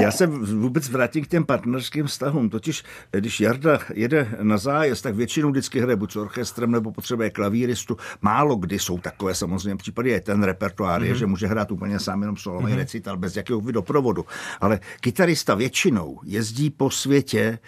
Já 0.00 0.10
se 0.10 0.26
vůbec 0.26 0.88
vrátím 0.88 1.24
k 1.24 1.28
těm 1.28 1.44
partnerským 1.44 1.97
vztahům. 2.06 2.50
Totiž, 2.50 2.84
když 3.10 3.40
Jarda 3.40 3.78
jede 3.94 4.28
na 4.42 4.58
zájezd, 4.58 5.02
tak 5.02 5.14
většinou 5.14 5.50
vždycky 5.50 5.80
hraje 5.80 5.96
buď 5.96 6.12
s 6.12 6.16
orchestrem 6.16 6.70
nebo 6.70 6.92
potřebuje 6.92 7.30
klavíristu. 7.30 7.96
Málo 8.22 8.56
kdy 8.56 8.78
jsou 8.78 8.98
takové 8.98 9.34
samozřejmě 9.34 9.76
případy, 9.76 10.10
je 10.10 10.20
ten 10.20 10.42
repertoár, 10.42 11.02
mm-hmm. 11.02 11.12
že 11.12 11.26
může 11.26 11.46
hrát 11.46 11.70
úplně 11.70 11.98
sám 11.98 12.20
jenom 12.20 12.36
solový 12.36 12.72
mm-hmm. 12.72 12.76
recital 12.76 13.16
bez 13.16 13.36
jakéhokoliv 13.36 13.74
doprovodu. 13.74 14.24
Ale 14.60 14.80
kytarista 15.00 15.54
většinou 15.54 16.20
jezdí 16.24 16.70
po 16.70 16.90
světě 16.90 17.40
e, 17.40 17.58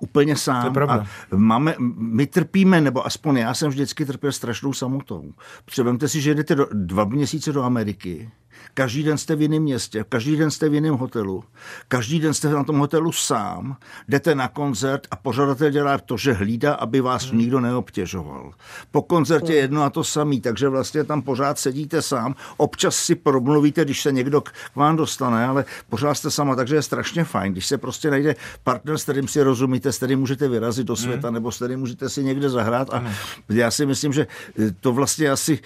úplně 0.00 0.36
sám. 0.36 0.74
A 0.88 1.06
máme, 1.36 1.74
my 1.98 2.26
trpíme, 2.26 2.80
nebo 2.80 3.06
aspoň 3.06 3.36
já 3.36 3.54
jsem 3.54 3.70
vždycky 3.70 4.04
trpěl 4.04 4.32
strašnou 4.32 4.72
samotou. 4.72 5.32
Protože 5.64 6.08
si, 6.08 6.20
že 6.20 6.34
jdete 6.34 6.54
do, 6.54 6.66
dva 6.72 7.04
měsíce 7.04 7.52
do 7.52 7.62
Ameriky, 7.62 8.30
Každý 8.74 9.02
den 9.02 9.18
jste 9.18 9.36
v 9.36 9.42
jiném 9.42 9.62
městě, 9.62 10.04
každý 10.08 10.36
den 10.36 10.50
jste 10.50 10.68
v 10.68 10.74
jiném 10.74 10.94
hotelu, 10.94 11.44
každý 11.88 12.20
den 12.20 12.34
jste 12.34 12.48
na 12.48 12.64
tom 12.64 12.78
hotelu 12.78 13.12
sám, 13.12 13.76
jdete 14.08 14.34
na 14.34 14.48
koncert 14.48 15.06
a 15.10 15.16
pořadatel 15.16 15.70
dělá 15.70 15.98
to, 15.98 16.16
že 16.16 16.32
hlídá, 16.32 16.74
aby 16.74 17.00
vás 17.00 17.24
hmm. 17.24 17.38
nikdo 17.38 17.60
neobtěžoval. 17.60 18.52
Po 18.90 19.02
koncertě 19.02 19.54
jedno 19.54 19.82
a 19.82 19.90
to 19.90 20.04
samý, 20.04 20.40
takže 20.40 20.68
vlastně 20.68 21.04
tam 21.04 21.22
pořád 21.22 21.58
sedíte 21.58 22.02
sám, 22.02 22.34
občas 22.56 22.96
si 22.96 23.14
promluvíte, 23.14 23.84
když 23.84 24.02
se 24.02 24.12
někdo 24.12 24.40
k 24.40 24.52
vám 24.74 24.96
dostane, 24.96 25.46
ale 25.46 25.64
pořád 25.88 26.14
jste 26.14 26.30
sama, 26.30 26.56
takže 26.56 26.74
je 26.74 26.82
strašně 26.82 27.24
fajn, 27.24 27.52
když 27.52 27.66
se 27.66 27.78
prostě 27.78 28.10
najde 28.10 28.36
partner, 28.64 28.98
s 28.98 29.02
kterým 29.02 29.28
si 29.28 29.42
rozumíte, 29.42 29.92
s 29.92 29.96
kterým 29.96 30.18
můžete 30.18 30.48
vyrazit 30.48 30.86
do 30.86 30.96
světa, 30.96 31.28
hmm. 31.28 31.34
nebo 31.34 31.52
s 31.52 31.56
kterým 31.56 31.80
můžete 31.80 32.08
si 32.08 32.24
někde 32.24 32.50
zahrát 32.50 32.94
a 32.94 32.98
hmm. 32.98 33.12
já 33.48 33.70
si 33.70 33.86
myslím, 33.86 34.12
že 34.12 34.26
to 34.80 34.92
vlastně 34.92 35.30
asi 35.30 35.58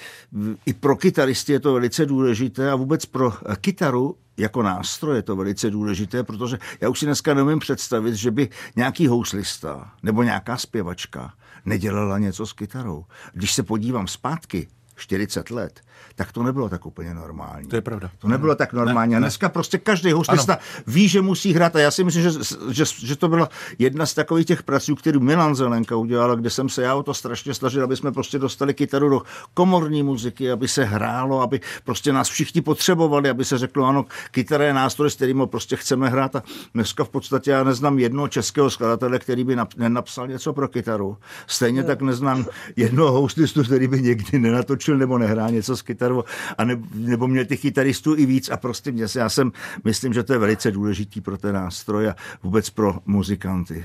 i 0.66 0.72
pro 0.72 0.96
kytaristy 0.96 1.52
je 1.52 1.60
to 1.60 1.72
velice 1.72 2.06
důležité 2.06 2.70
a 2.70 2.74
vůbec 2.74 2.95
pro 3.04 3.32
kytaru 3.60 4.16
jako 4.36 4.62
nástroj 4.62 5.16
je 5.16 5.22
to 5.22 5.36
velice 5.36 5.70
důležité, 5.70 6.22
protože 6.22 6.58
já 6.80 6.88
už 6.88 6.98
si 6.98 7.06
dneska 7.06 7.34
nemůžu 7.34 7.58
představit, 7.58 8.14
že 8.14 8.30
by 8.30 8.48
nějaký 8.76 9.06
houslista 9.06 9.92
nebo 10.02 10.22
nějaká 10.22 10.56
zpěvačka 10.56 11.32
nedělala 11.64 12.18
něco 12.18 12.46
s 12.46 12.52
kytarou. 12.52 13.04
Když 13.32 13.54
se 13.54 13.62
podívám 13.62 14.06
zpátky, 14.08 14.68
40 14.96 15.50
let, 15.50 15.80
tak 16.14 16.32
to 16.32 16.42
nebylo 16.42 16.68
tak 16.68 16.86
úplně 16.86 17.14
normální. 17.14 17.68
To 17.68 17.76
je 17.76 17.82
pravda. 17.82 18.10
To 18.18 18.28
nebylo 18.28 18.54
tak 18.54 18.72
normální. 18.72 19.10
Ne, 19.10 19.16
a 19.16 19.20
dneska 19.20 19.46
ne. 19.46 19.50
prostě 19.50 19.78
každý 19.78 20.12
hostista 20.12 20.58
ví, 20.86 21.08
že 21.08 21.22
musí 21.22 21.52
hrát. 21.52 21.76
A 21.76 21.80
já 21.80 21.90
si 21.90 22.04
myslím, 22.04 22.22
že, 22.22 22.30
že, 22.70 22.84
že 22.98 23.16
to 23.16 23.28
byla 23.28 23.48
jedna 23.78 24.06
z 24.06 24.14
takových 24.14 24.46
těch 24.46 24.62
prací, 24.62 24.94
kterou 24.94 25.20
Milan 25.20 25.54
Zelenka 25.54 25.96
udělala, 25.96 26.34
kde 26.34 26.50
jsem 26.50 26.68
se 26.68 26.82
já 26.82 26.94
o 26.94 27.02
to 27.02 27.14
strašně 27.14 27.54
snažil, 27.54 27.84
aby 27.84 27.96
jsme 27.96 28.12
prostě 28.12 28.38
dostali 28.38 28.74
kytaru 28.74 29.08
do 29.08 29.22
komorní 29.54 30.02
muziky, 30.02 30.50
aby 30.50 30.68
se 30.68 30.84
hrálo, 30.84 31.40
aby 31.40 31.60
prostě 31.84 32.12
nás 32.12 32.28
všichni 32.28 32.60
potřebovali, 32.60 33.30
aby 33.30 33.44
se 33.44 33.58
řeklo, 33.58 33.84
ano, 33.84 34.04
kytara 34.30 34.64
je 34.64 34.74
nástroj, 34.74 35.10
s 35.10 35.14
kterým 35.14 35.42
prostě 35.46 35.76
chceme 35.76 36.08
hrát. 36.08 36.36
A 36.36 36.42
dneska 36.74 37.04
v 37.04 37.08
podstatě 37.08 37.50
já 37.50 37.64
neznám 37.64 37.98
jednoho 37.98 38.28
českého 38.28 38.70
skladatele, 38.70 39.18
který 39.18 39.44
by 39.44 39.56
nenapsal 39.76 40.28
něco 40.28 40.52
pro 40.52 40.68
kytaru. 40.68 41.16
Stejně 41.46 41.84
tak 41.84 42.02
neznám 42.02 42.46
jednoho 42.76 43.20
hostistu, 43.20 43.64
který 43.64 43.88
by 43.88 44.02
někdy 44.02 44.38
nenatočil 44.38 44.85
nebo 44.94 45.18
nehrál 45.18 45.50
něco 45.50 45.76
s 45.76 45.82
kytarou, 45.82 46.24
a 46.58 46.64
ne, 46.64 46.76
nebo 46.94 47.28
měl 47.28 47.44
těch 47.44 47.60
kytaristů 47.60 48.16
i 48.16 48.26
víc 48.26 48.50
a 48.50 48.56
prostě 48.56 48.92
mě, 48.92 49.04
já 49.16 49.28
jsem, 49.28 49.52
myslím, 49.84 50.12
že 50.12 50.22
to 50.22 50.32
je 50.32 50.38
velice 50.38 50.70
důležitý 50.70 51.20
pro 51.20 51.38
ten 51.38 51.54
nástroj 51.54 52.08
a 52.08 52.16
vůbec 52.42 52.70
pro 52.70 52.94
muzikanty. 53.06 53.84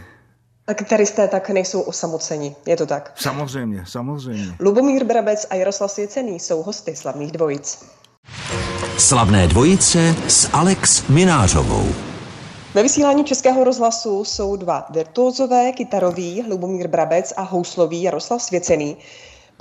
A 0.67 0.73
kytaristé 0.73 1.27
tak 1.27 1.49
nejsou 1.49 1.81
osamoceni, 1.81 2.55
je 2.65 2.77
to 2.77 2.85
tak? 2.85 3.13
Samozřejmě, 3.15 3.83
samozřejmě. 3.87 4.55
Lubomír 4.59 5.03
Brabec 5.03 5.47
a 5.49 5.55
Jaroslav 5.55 5.91
Svěcený 5.91 6.39
jsou 6.39 6.63
hosty 6.63 6.95
slavných 6.95 7.31
dvojic. 7.31 7.85
Slavné 8.97 9.47
dvojice 9.47 10.15
s 10.27 10.49
Alex 10.53 11.07
Minářovou. 11.07 11.89
Ve 12.73 12.83
vysílání 12.83 13.23
Českého 13.23 13.63
rozhlasu 13.63 14.23
jsou 14.23 14.55
dva 14.55 14.85
virtuózové, 14.89 15.71
kytaroví 15.71 16.43
Lubomír 16.49 16.87
Brabec 16.87 17.33
a 17.37 17.41
houslový 17.41 18.03
Jaroslav 18.03 18.41
Svěcený. 18.41 18.97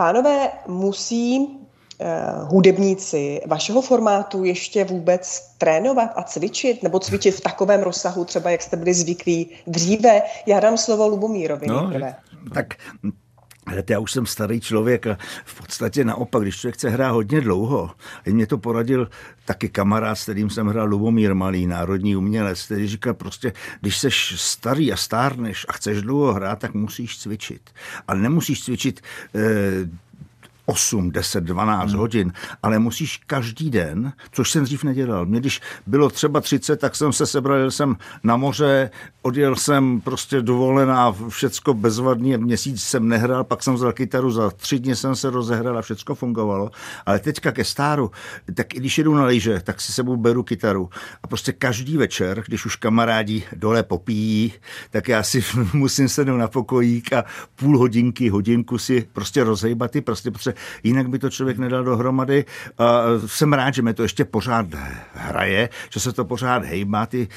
Pánové, 0.00 0.50
musí 0.68 1.38
uh, 1.38 1.46
hudebníci 2.48 3.40
vašeho 3.46 3.82
formátu 3.82 4.44
ještě 4.44 4.84
vůbec 4.84 5.50
trénovat 5.58 6.10
a 6.16 6.22
cvičit, 6.22 6.82
nebo 6.82 6.98
cvičit 6.98 7.34
v 7.34 7.40
takovém 7.40 7.82
rozsahu, 7.82 8.24
třeba 8.24 8.50
jak 8.50 8.62
jste 8.62 8.76
byli 8.76 8.94
zvyklí 8.94 9.50
dříve? 9.66 10.22
Já 10.46 10.60
dám 10.60 10.76
slovo 10.76 11.08
Lubomírovi 11.08 11.66
no, 11.66 11.80
nejprve. 11.80 12.16
Tak 12.54 12.66
já 13.88 13.98
už 13.98 14.12
jsem 14.12 14.26
starý 14.26 14.60
člověk 14.60 15.06
a 15.06 15.18
v 15.44 15.60
podstatě 15.60 16.04
naopak, 16.04 16.42
když 16.42 16.56
člověk 16.56 16.74
chce 16.74 16.90
hrát 16.90 17.10
hodně 17.10 17.40
dlouho, 17.40 17.90
a 18.26 18.30
mě 18.30 18.46
to 18.46 18.58
poradil 18.58 19.08
taky 19.44 19.68
kamarád, 19.68 20.18
s 20.18 20.22
kterým 20.22 20.50
jsem 20.50 20.66
hrál 20.66 20.88
Lubomír 20.88 21.34
Malý, 21.34 21.66
národní 21.66 22.16
umělec, 22.16 22.62
který 22.62 22.88
říkal 22.88 23.14
prostě, 23.14 23.52
když 23.80 23.98
jsi 23.98 24.08
starý 24.36 24.92
a 24.92 24.96
stárneš 24.96 25.66
a 25.68 25.72
chceš 25.72 26.02
dlouho 26.02 26.32
hrát, 26.32 26.58
tak 26.58 26.74
musíš 26.74 27.18
cvičit. 27.18 27.70
Ale 28.08 28.20
nemusíš 28.20 28.64
cvičit 28.64 29.00
eh, 29.34 29.40
8, 30.70 31.10
10, 31.10 31.44
12 31.44 31.90
hmm. 31.90 31.98
hodin, 31.98 32.32
ale 32.62 32.78
musíš 32.78 33.20
každý 33.26 33.70
den, 33.70 34.12
což 34.32 34.50
jsem 34.50 34.64
dřív 34.64 34.84
nedělal. 34.84 35.26
Mě 35.26 35.40
když 35.40 35.60
bylo 35.86 36.10
třeba 36.10 36.40
30, 36.40 36.76
tak 36.80 36.96
jsem 36.96 37.12
se 37.12 37.26
sebral, 37.26 37.58
jel 37.58 37.70
jsem 37.70 37.96
na 38.22 38.36
moře, 38.36 38.90
odjel 39.22 39.56
jsem 39.56 40.00
prostě 40.00 40.42
dovolená, 40.42 41.14
všecko 41.28 41.74
bezvadný, 41.74 42.36
měsíc 42.36 42.82
jsem 42.82 43.08
nehrál, 43.08 43.44
pak 43.44 43.62
jsem 43.62 43.74
vzal 43.74 43.92
kytaru, 43.92 44.30
za 44.30 44.50
tři 44.50 44.78
dny 44.78 44.96
jsem 44.96 45.16
se 45.16 45.30
rozehrál 45.30 45.78
a 45.78 45.82
všecko 45.82 46.14
fungovalo. 46.14 46.70
Ale 47.06 47.18
teďka 47.18 47.52
ke 47.52 47.64
stáru, 47.64 48.10
tak 48.54 48.74
i 48.74 48.78
když 48.78 48.98
jedu 48.98 49.14
na 49.14 49.24
lyže, 49.24 49.60
tak 49.64 49.80
si 49.80 49.92
sebou 49.92 50.16
beru 50.16 50.42
kytaru. 50.42 50.90
A 51.22 51.26
prostě 51.26 51.52
každý 51.52 51.96
večer, 51.96 52.42
když 52.46 52.66
už 52.66 52.76
kamarádi 52.76 53.42
dole 53.56 53.82
popíjí, 53.82 54.52
tak 54.90 55.08
já 55.08 55.22
si 55.22 55.44
musím 55.72 56.08
sednout 56.08 56.36
na 56.36 56.48
pokojík 56.48 57.12
a 57.12 57.24
půl 57.56 57.78
hodinky, 57.78 58.28
hodinku 58.28 58.78
si 58.78 59.08
prostě 59.12 59.44
rozhejbat 59.44 59.90
ty 59.90 60.00
prostě, 60.00 60.30
protože 60.30 60.54
jinak 60.82 61.08
by 61.08 61.18
to 61.18 61.30
člověk 61.30 61.58
nedal 61.58 61.84
dohromady. 61.84 62.44
A 62.78 63.02
jsem 63.26 63.52
rád, 63.52 63.74
že 63.74 63.82
mi 63.82 63.94
to 63.94 64.02
ještě 64.02 64.24
pořád 64.24 64.66
hraje, 65.14 65.68
že 65.90 66.00
se 66.00 66.12
to 66.12 66.24
pořád 66.24 66.64
hejbá 66.64 67.06
ty 67.06 67.28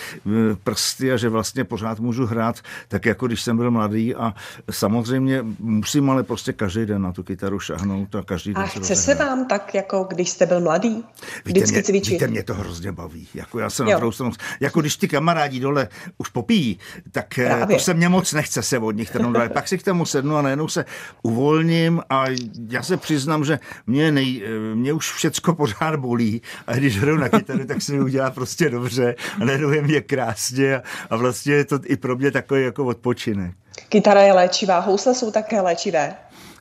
prsty 0.64 1.12
a 1.12 1.18
že 1.18 1.30
vlastně 1.30 1.64
pořád 1.64 2.00
můžu 2.00 2.26
hrát 2.26 2.62
tak, 2.88 3.06
jako 3.06 3.28
když 3.28 3.42
jsem 3.42 3.58
byl 3.58 3.72
mladý 3.72 4.16
a 4.16 4.34
samozřejmě 4.72 5.46
musím 5.60 6.10
ale 6.10 6.24
prostě 6.24 6.54
každý 6.54 6.86
den 6.86 7.02
na 7.02 7.12
tu 7.12 7.24
kytaru 7.24 7.60
šahnout 7.60 8.16
a 8.16 8.22
každý 8.22 8.54
den 8.54 8.64
A 8.64 8.68
chce 8.68 8.96
se 8.96 9.16
vám 9.16 9.46
tak, 9.48 9.74
jako 9.74 10.04
když 10.04 10.30
jste 10.30 10.46
byl 10.46 10.62
mladý? 10.62 11.04
Víte, 11.46 11.72
mě, 11.72 11.84
cvičit? 11.84 12.14
Víte, 12.14 12.28
mě 12.28 12.44
to 12.44 12.54
hrozně 12.54 12.92
baví. 12.92 13.28
Jako 13.34 13.60
já 13.60 13.70
jsem 13.70 13.86
na 13.86 13.98
druhou 13.98 14.12
stranu, 14.12 14.32
jako 14.60 14.82
když 14.82 14.98
ty 14.98 15.08
kamarádi 15.08 15.60
dole 15.60 15.88
už 16.18 16.30
popíjí, 16.30 16.80
tak 17.12 17.40
e, 17.40 17.46
Právě. 17.46 17.78
to 17.78 17.84
se 17.84 17.94
mě 17.94 18.10
moc 18.10 18.34
nechce 18.34 18.64
se 18.64 18.80
od 18.80 18.92
nich 18.92 19.10
trhnout. 19.10 19.38
Pak 19.54 19.68
si 19.68 19.78
k 19.78 19.84
tomu 19.84 20.06
sednu 20.06 20.36
a 20.36 20.42
najednou 20.42 20.68
se 20.68 20.86
uvolním 21.24 22.02
a 22.10 22.26
já 22.70 22.84
se 22.84 22.98
při 22.98 23.13
přiznám, 23.16 23.46
že 23.46 23.60
mě, 23.88 24.12
nej, 24.12 24.44
mě 24.74 24.94
už 24.94 25.12
všecko 25.12 25.56
pořád 25.56 25.96
bolí 25.96 26.42
a 26.68 26.76
když 26.76 27.00
hraju 27.00 27.18
na 27.18 27.30
kytaru, 27.30 27.66
tak 27.66 27.82
se 27.82 27.94
mi 27.94 28.02
udělá 28.02 28.32
prostě 28.32 28.70
dobře 28.70 29.16
a 29.42 29.46
neduje 29.46 29.82
mě 29.82 30.02
krásně 30.02 30.78
a, 30.78 30.82
a 31.10 31.16
vlastně 31.16 31.54
je 31.54 31.66
to 31.66 31.80
i 31.86 31.98
pro 31.98 32.16
mě 32.16 32.32
takový 32.32 32.64
jako 32.64 32.86
odpočinek. 32.86 33.52
Kytara 33.90 34.22
je 34.22 34.34
léčivá, 34.34 34.80
housle 34.80 35.16
jsou 35.16 35.32
také 35.32 35.62
léčivé. 35.62 36.16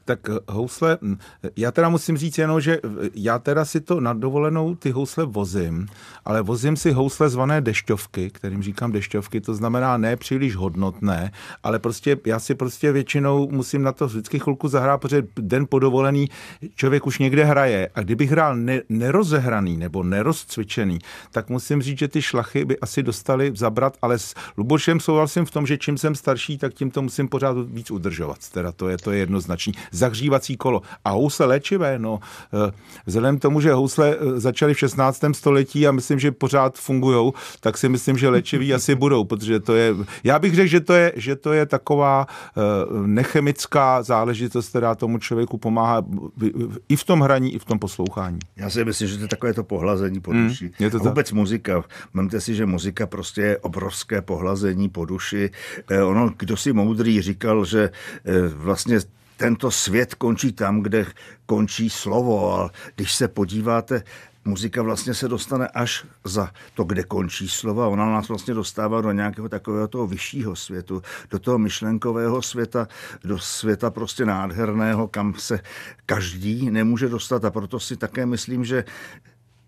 Tak 0.04 0.28
eh, 0.28 0.38
housle, 0.48 0.98
hm, 1.02 1.16
já 1.56 1.70
teda 1.70 1.88
musím 1.88 2.16
říct 2.16 2.38
jenom, 2.38 2.60
že 2.60 2.74
eh, 2.74 3.08
já 3.14 3.38
teda 3.38 3.64
si 3.64 3.80
to 3.80 4.00
na 4.00 4.12
dovolenou 4.12 4.74
ty 4.74 4.90
housle 4.90 5.24
vozím, 5.24 5.86
ale 6.24 6.42
vozím 6.42 6.76
si 6.76 6.92
housle 6.92 7.28
zvané 7.28 7.60
dešťovky, 7.60 8.30
kterým 8.30 8.62
říkám 8.62 8.92
dešťovky, 8.92 9.40
to 9.40 9.54
znamená 9.54 9.96
ne 9.96 10.16
příliš 10.16 10.56
hodnotné, 10.56 11.32
ale 11.62 11.78
prostě 11.78 12.16
já 12.26 12.38
si 12.38 12.54
prostě 12.54 12.92
většinou 12.92 13.48
musím 13.50 13.82
na 13.82 13.92
to 13.92 14.06
vždycky 14.06 14.38
chvilku 14.38 14.68
zahrát, 14.68 15.00
protože 15.00 15.22
den 15.36 15.66
po 15.68 15.78
dovolený 15.78 16.28
člověk 16.74 17.06
už 17.06 17.18
někde 17.18 17.44
hraje 17.44 17.90
a 17.94 18.00
kdybych 18.00 18.30
hrál 18.30 18.56
ne, 18.56 18.80
nerozehraný 18.88 19.76
nebo 19.76 20.02
nerozcvičený, 20.02 20.98
tak 21.30 21.48
musím 21.48 21.82
říct, 21.82 21.98
že 21.98 22.08
ty 22.08 22.22
šlachy 22.22 22.64
by 22.64 22.78
asi 22.78 23.02
dostali 23.02 23.52
zabrat, 23.56 23.96
ale 24.02 24.18
s 24.18 24.34
Lubošem 24.56 25.00
souhlasím 25.00 25.44
v 25.44 25.50
tom, 25.50 25.66
že 25.66 25.78
čím 25.78 25.98
jsem 25.98 26.14
starší, 26.14 26.58
tak 26.58 26.74
tím 26.74 26.90
to 26.90 27.02
musím 27.02 27.28
pořád 27.28 27.56
víc 27.66 27.90
udržovat. 27.90 28.38
Teda 28.52 28.72
to 28.72 28.88
je, 28.88 28.98
to 28.98 29.12
je 29.12 29.18
jednoznačný 29.18 29.72
zahřívací 29.92 30.56
kolo. 30.56 30.82
A 31.04 31.10
housle 31.10 31.46
léčivé, 31.46 31.98
no, 31.98 32.20
eh, 32.68 32.72
vzhledem 33.06 33.38
k 33.38 33.42
tomu, 33.42 33.60
že 33.60 33.72
housle 33.72 34.16
eh, 34.16 34.40
začaly 34.40 34.74
v 34.74 34.78
16. 34.78 35.34
století 35.34 35.86
a 35.86 35.92
myslím, 35.92 36.18
že 36.18 36.32
pořád 36.32 36.78
fungují, 36.78 37.32
tak 37.60 37.78
si 37.78 37.88
myslím, 37.88 38.18
že 38.18 38.28
léčivý 38.28 38.74
asi 38.78 38.94
budou, 38.94 39.24
protože 39.24 39.60
to 39.60 39.74
je, 39.74 39.94
já 40.24 40.38
bych 40.38 40.54
řekl, 40.54 40.68
že 40.68 40.80
to 40.80 40.94
je, 40.94 41.12
že 41.16 41.36
to 41.36 41.52
je 41.52 41.66
taková 41.66 42.26
eh, 42.26 42.60
nechemická 43.06 44.02
záležitost, 44.02 44.68
která 44.68 44.94
tomu 44.94 45.18
člověku 45.18 45.58
pomáhá 45.58 46.04
i 46.88 46.96
v 46.96 47.04
tom 47.04 47.20
hraní, 47.20 47.54
i 47.54 47.58
v 47.58 47.64
tom 47.64 47.78
poslouchání. 47.78 48.38
Já 48.56 48.70
si 48.70 48.84
myslím, 48.84 49.08
že 49.08 49.16
to 49.16 49.22
je 49.22 49.28
takové 49.28 49.54
to 49.54 49.64
pohlazení 49.64 50.20
po 50.20 50.30
hmm, 50.30 50.48
duši. 50.48 50.64
Mm, 50.64 50.72
je 50.78 50.90
to 50.90 50.96
a 50.96 51.00
vůbec 51.00 51.28
tak. 51.28 51.36
muzika. 51.36 51.84
Memte 52.14 52.40
si, 52.40 52.54
že 52.54 52.66
muzika 52.66 53.06
prostě 53.06 53.40
je 53.40 53.58
obrovské 53.58 54.22
pohlazení 54.22 54.88
po 54.88 55.04
duši. 55.04 55.50
Ono, 56.04 56.30
kdo 56.38 56.56
si 56.56 56.72
moudrý 56.72 57.22
říkal, 57.22 57.64
že 57.64 57.90
vlastně 58.54 59.00
tento 59.36 59.70
svět 59.70 60.14
končí 60.14 60.52
tam, 60.52 60.80
kde 60.80 61.06
končí 61.46 61.90
slovo. 61.90 62.60
A 62.60 62.70
když 62.96 63.14
se 63.14 63.28
podíváte, 63.28 64.02
muzika 64.44 64.82
vlastně 64.82 65.14
se 65.14 65.28
dostane 65.28 65.68
až 65.68 66.04
za 66.24 66.50
to, 66.74 66.84
kde 66.84 67.02
končí 67.02 67.48
slova. 67.48 67.88
Ona 67.88 68.06
nás 68.06 68.28
vlastně 68.28 68.54
dostává 68.54 69.00
do 69.00 69.12
nějakého 69.12 69.48
takového 69.48 69.88
toho 69.88 70.06
vyššího 70.06 70.56
světu, 70.56 71.02
do 71.30 71.38
toho 71.38 71.58
myšlenkového 71.58 72.42
světa, 72.42 72.88
do 73.24 73.38
světa 73.38 73.90
prostě 73.90 74.24
nádherného, 74.24 75.08
kam 75.08 75.34
se 75.34 75.60
každý 76.06 76.70
nemůže 76.70 77.08
dostat. 77.08 77.44
A 77.44 77.50
proto 77.50 77.80
si 77.80 77.96
také 77.96 78.26
myslím, 78.26 78.64
že 78.64 78.84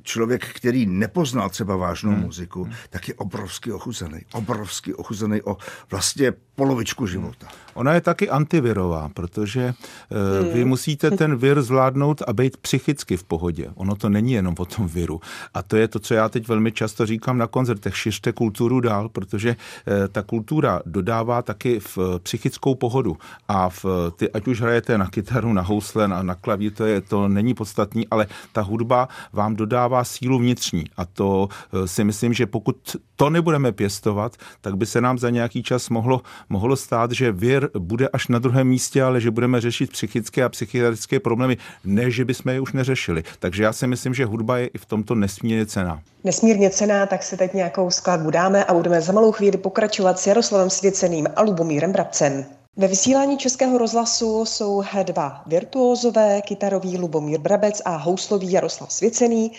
člověk, 0.05 0.47
který 0.55 0.87
nepoznal 0.87 1.51
třeba 1.51 1.77
vážnou 1.77 2.13
hmm. 2.13 2.21
muziku, 2.21 2.69
tak 2.91 3.09
je 3.09 3.15
obrovsky 3.15 3.73
ochuzený. 3.73 4.21
Obrovsky 4.33 4.95
ochuzený 4.95 5.43
o 5.43 5.57
vlastně 5.91 6.33
polovičku 6.57 7.07
života. 7.07 7.47
Ona 7.75 7.93
je 7.95 8.01
taky 8.01 8.31
antivirová, 8.31 9.11
protože 9.15 9.75
uh, 9.75 10.55
vy 10.55 10.65
musíte 10.65 11.11
ten 11.11 11.37
vir 11.37 11.63
zvládnout 11.63 12.23
a 12.27 12.33
být 12.33 12.57
psychicky 12.57 13.17
v 13.17 13.25
pohodě. 13.25 13.71
Ono 13.75 13.95
to 13.95 14.09
není 14.09 14.33
jenom 14.33 14.55
o 14.59 14.65
tom 14.65 14.89
viru. 14.89 15.21
A 15.55 15.63
to 15.63 15.77
je 15.77 15.89
to, 15.89 15.99
co 15.99 16.15
já 16.15 16.29
teď 16.29 16.49
velmi 16.49 16.73
často 16.73 17.07
říkám 17.07 17.39
na 17.39 17.47
koncertech. 17.47 17.97
Šiřte 17.97 18.33
kulturu 18.33 18.81
dál, 18.81 19.09
protože 19.09 19.57
uh, 19.57 19.95
ta 20.09 20.23
kultura 20.23 20.81
dodává 20.87 21.43
taky 21.43 21.81
v 21.81 21.99
uh, 21.99 22.05
psychickou 22.19 22.75
pohodu. 22.75 23.17
A 23.49 23.69
v, 23.69 23.85
ty, 24.17 24.31
ať 24.31 24.47
už 24.47 24.61
hrajete 24.61 24.99
na 24.99 25.11
kytaru, 25.11 25.53
na 25.53 25.63
housle, 25.63 26.09
na, 26.09 26.23
na 26.23 26.35
klavír, 26.35 26.73
to, 26.73 26.85
je, 26.85 27.01
to 27.01 27.29
není 27.29 27.55
podstatný, 27.55 28.07
ale 28.11 28.27
ta 28.53 28.63
hudba 28.63 29.09
vám 29.33 29.57
dodává 29.57 30.05
sílu 30.05 30.39
vnitřní. 30.39 30.85
A 30.97 31.05
to 31.05 31.49
si 31.85 32.05
myslím, 32.05 32.33
že 32.33 32.47
pokud 32.47 32.97
to 33.17 33.31
nebudeme 33.31 33.73
pěstovat, 33.73 34.37
tak 34.61 34.77
by 34.77 34.87
se 34.87 35.01
nám 35.01 35.19
za 35.19 35.31
nějaký 35.31 35.63
čas 35.63 35.89
mohlo, 35.89 36.23
mohlo 36.49 36.77
stát, 36.77 37.13
že 37.13 37.33
vir 37.33 37.71
bude 37.79 38.09
až 38.09 38.29
na 38.29 38.39
druhém 38.39 38.67
místě, 38.69 39.03
ale 39.03 39.21
že 39.21 39.31
budeme 39.31 39.61
řešit 39.61 39.93
psychické 39.93 40.45
a 40.45 40.49
psychiatrické 40.49 41.21
problémy, 41.21 41.57
ne, 41.85 42.11
že 42.11 42.25
bychom 42.25 42.53
je 42.53 42.61
už 42.61 42.73
neřešili. 42.73 43.23
Takže 43.39 43.63
já 43.63 43.73
si 43.73 43.87
myslím, 43.87 44.15
že 44.15 44.25
hudba 44.25 44.59
je 44.59 44.67
i 44.67 44.79
v 44.79 44.87
tomto 44.87 45.15
nesmírně 45.15 45.67
cená. 45.67 46.01
Nesmírně 46.25 46.71
cená, 46.71 47.07
tak 47.07 47.23
si 47.23 47.37
teď 47.37 47.55
nějakou 47.55 47.91
skladbu 47.91 48.31
dáme 48.31 48.65
a 48.65 48.75
budeme 48.75 49.01
za 49.01 49.13
malou 49.13 49.33
chvíli 49.33 49.59
pokračovat 49.59 50.19
s 50.19 50.27
Jaroslavem 50.27 50.71
Svěceným 50.71 51.27
a 51.37 51.43
Lubomírem 51.43 51.93
Brabcem. 51.93 52.45
Ve 52.77 52.89
vysílání 52.89 53.39
Českého 53.39 53.79
rozhlasu 53.79 54.45
jsou 54.45 54.83
dva 55.03 55.43
virtuózové, 55.47 56.43
kytarový 56.43 56.99
Lubomír 56.99 57.41
Brabec 57.41 57.83
a 57.85 57.97
houslový 57.97 58.53
Jaroslav 58.53 58.93
Svěcený. 58.93 59.53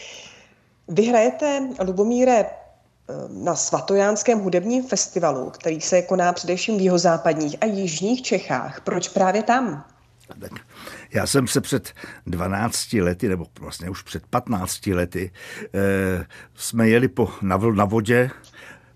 Vyhrajete, 0.88 1.62
Lubomíre, 1.86 2.46
na 3.30 3.56
Svatojánském 3.56 4.40
hudebním 4.40 4.88
festivalu, 4.88 5.50
který 5.50 5.82
se 5.82 6.02
koná 6.02 6.34
především 6.34 6.78
v 6.78 6.82
jihozápadních 6.82 7.56
a 7.62 7.66
jižních 7.66 8.22
Čechách. 8.22 8.82
Proč 8.82 9.08
právě 9.08 9.44
tam? 9.44 9.86
Tak 10.40 10.52
já 11.14 11.28
jsem 11.28 11.48
se 11.48 11.62
před 11.62 11.94
12 12.26 12.94
lety, 12.94 13.30
nebo 13.30 13.46
vlastně 13.60 13.90
už 13.90 14.02
před 14.02 14.28
15 14.28 14.88
lety, 14.88 15.32
eh, 15.74 16.26
jsme 16.56 16.90
jeli 16.90 17.08
po, 17.08 17.30
na, 17.42 17.58
na 17.58 17.86
vodě 17.86 18.32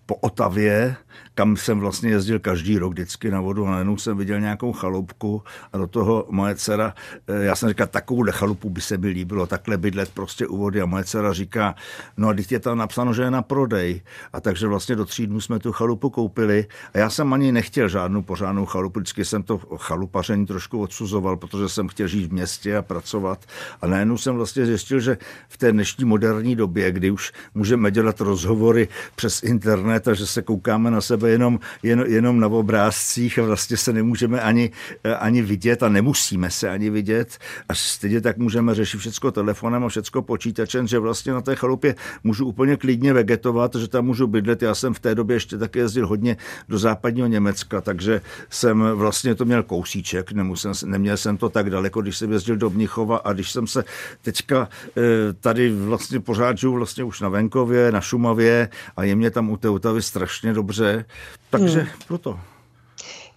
po 0.05 0.15
Otavě 0.15 0.95
kam 1.39 1.57
jsem 1.57 1.79
vlastně 1.79 2.09
jezdil 2.09 2.39
každý 2.39 2.79
rok 2.79 2.91
vždycky 2.93 3.31
na 3.31 3.41
vodu 3.41 3.67
a 3.67 3.71
najednou 3.71 3.97
jsem 3.97 4.17
viděl 4.17 4.39
nějakou 4.39 4.73
chalupku 4.73 5.43
a 5.73 5.77
do 5.77 5.87
toho 5.87 6.25
moje 6.29 6.55
dcera, 6.55 6.93
eh, 7.27 7.43
já 7.43 7.55
jsem 7.55 7.69
říkal, 7.69 7.87
takovou 7.87 8.25
chalupu 8.31 8.69
by 8.69 8.81
se 8.81 8.97
mi 8.97 9.07
líbilo, 9.07 9.47
takhle 9.47 9.77
bydlet 9.77 10.09
prostě 10.11 10.47
u 10.47 10.57
vody 10.57 10.81
a 10.81 10.85
moje 10.85 11.03
dcera 11.03 11.33
říká, 11.33 11.75
no 12.17 12.29
a 12.29 12.33
teď 12.33 12.51
je 12.51 12.59
tam 12.59 12.77
napsáno, 12.77 13.13
že 13.13 13.21
je 13.21 13.31
na 13.31 13.41
prodej. 13.41 14.01
A 14.33 14.41
takže 14.41 14.67
vlastně 14.67 14.95
do 14.95 15.05
tří 15.05 15.27
dnů 15.27 15.41
jsme 15.41 15.59
tu 15.59 15.71
chalupu 15.71 16.09
koupili 16.09 16.65
a 16.93 16.97
já 16.97 17.09
jsem 17.09 17.33
ani 17.33 17.51
nechtěl 17.51 17.89
žádnou 17.89 18.21
pořádnou 18.21 18.65
chalupu, 18.65 18.99
vždycky 18.99 19.25
jsem 19.25 19.43
to 19.43 19.57
chalupaření 19.57 20.45
trošku 20.45 20.81
odsuzoval, 20.81 21.37
protože 21.37 21.69
jsem 21.69 21.87
chtěl 21.87 22.07
žít 22.07 22.27
v 22.27 22.33
městě 22.33 22.77
a 22.77 22.81
pracovat. 22.81 23.45
A 23.81 23.87
najednou 23.87 24.17
jsem 24.17 24.35
vlastně 24.35 24.65
zjistil, 24.65 24.99
že 24.99 25.17
v 25.49 25.57
té 25.57 25.71
dnešní 25.71 26.05
moderní 26.05 26.55
době, 26.55 26.91
kdy 26.91 27.11
už 27.11 27.31
můžeme 27.53 27.91
dělat 27.91 28.21
rozhovory 28.21 28.87
přes 29.15 29.43
internet 29.43 30.07
a 30.07 30.13
že 30.13 30.27
se 30.27 30.41
koukáme 30.41 30.91
na 30.91 31.01
sebe 31.01 31.28
jenom, 31.31 31.59
jen, 31.83 32.03
jenom 32.07 32.39
na 32.39 32.47
obrázcích 32.47 33.39
a 33.39 33.43
vlastně 33.43 33.77
se 33.77 33.93
nemůžeme 33.93 34.41
ani, 34.41 34.71
eh, 35.03 35.15
ani 35.15 35.41
vidět 35.41 35.83
a 35.83 35.89
nemusíme 35.89 36.51
se 36.51 36.69
ani 36.69 36.89
vidět. 36.89 37.37
A 37.69 37.75
stejně 37.75 38.21
tak 38.21 38.37
můžeme 38.37 38.75
řešit 38.75 38.97
všechno 38.97 39.31
telefonem 39.31 39.83
a 39.83 39.89
všechno 39.89 40.21
počítačem, 40.21 40.87
že 40.87 40.99
vlastně 40.99 41.33
na 41.33 41.41
té 41.41 41.55
chalupě 41.55 41.95
můžu 42.23 42.45
úplně 42.45 42.77
klidně 42.77 43.13
vegetovat, 43.13 43.75
že 43.75 43.87
tam 43.87 44.05
můžu 44.05 44.27
bydlet. 44.27 44.61
Já 44.61 44.75
jsem 44.75 44.93
v 44.93 44.99
té 44.99 45.15
době 45.15 45.35
ještě 45.35 45.57
také 45.57 45.79
jezdil 45.79 46.07
hodně 46.07 46.37
do 46.69 46.79
západního 46.79 47.27
Německa, 47.27 47.81
takže 47.81 48.21
jsem 48.49 48.83
vlastně 48.95 49.35
to 49.35 49.45
měl 49.45 49.63
kousíček, 49.63 50.31
nemusel, 50.31 50.73
neměl 50.85 51.17
jsem 51.17 51.37
to 51.37 51.49
tak 51.49 51.69
daleko, 51.69 52.01
když 52.01 52.17
jsem 52.17 52.31
jezdil 52.31 52.55
do 52.55 52.69
Mnichova 52.69 53.17
a 53.17 53.33
když 53.33 53.51
jsem 53.51 53.67
se 53.67 53.83
teďka 54.21 54.69
eh, 54.97 55.01
tady 55.39 55.71
vlastně 55.71 56.19
pořád 56.19 56.57
žiju 56.57 56.73
vlastně 56.73 57.03
už 57.03 57.21
na 57.21 57.29
venkově, 57.29 57.91
na 57.91 58.01
Šumavě 58.01 58.69
a 58.97 59.03
je 59.03 59.15
mě 59.15 59.31
tam 59.31 59.49
u 59.49 59.57
té 59.57 59.69
Utavy 59.69 60.01
strašně 60.01 60.53
dobře, 60.53 61.05
takže 61.49 61.79
hmm. 61.79 61.89
proto. 62.07 62.39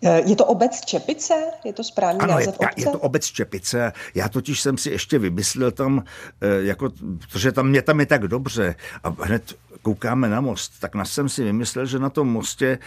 Eh, 0.05 0.23
je 0.27 0.37
to 0.37 0.45
obec 0.45 0.81
Čepice? 0.81 1.35
Je 1.65 1.73
to 1.73 1.85
správný 1.85 2.21
ano, 2.21 2.33
název 2.33 2.55
je, 2.61 2.69
obce? 2.69 2.81
je 2.81 2.87
to 2.87 2.99
obec 2.99 3.27
Čepice. 3.27 3.93
Já 4.15 4.29
totiž 4.29 4.61
jsem 4.61 4.79
si 4.79 4.91
ještě 4.91 5.19
vymyslel 5.19 5.71
tam, 5.71 6.05
eh, 6.41 6.47
jako, 6.63 6.91
protože 7.19 7.53
tam 7.53 7.69
mě 7.69 7.83
tam 7.83 8.01
je 8.01 8.07
tak 8.07 8.29
dobře 8.29 8.75
a 9.05 9.09
hned 9.09 9.55
koukáme 9.83 10.29
na 10.29 10.41
most, 10.41 10.81
tak 10.81 10.95
na 10.95 11.05
jsem 11.05 11.29
si 11.29 11.45
vymyslel, 11.45 11.87
že 11.87 11.99
na 11.99 12.11
tom 12.11 12.29
mostě 12.29 12.79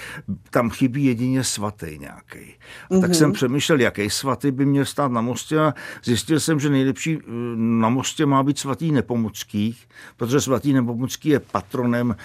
tam 0.50 0.70
chybí 0.70 1.06
jedině 1.06 1.44
svatý 1.44 1.98
nějaký. 1.98 2.56
Mm-hmm. 2.90 3.02
Tak 3.02 3.16
jsem 3.16 3.28
mhm. 3.28 3.34
přemýšlel, 3.34 3.80
jaký 3.80 4.10
svatý 4.10 4.52
by 4.52 4.66
měl 4.66 4.86
stát 4.86 5.12
na 5.12 5.22
mostě 5.22 5.60
a 5.60 5.74
zjistil 6.04 6.40
jsem, 6.40 6.60
že 6.60 6.70
nejlepší 6.70 7.18
eh, 7.18 7.22
na 7.56 7.90
mostě 7.90 8.26
má 8.26 8.44
být 8.44 8.60
svatý 8.60 8.92
Nepomucký, 8.92 9.78
protože 10.18 10.42
svatý 10.42 10.74
Nepomucký 10.74 11.30
je 11.30 11.40
patronem 11.40 12.16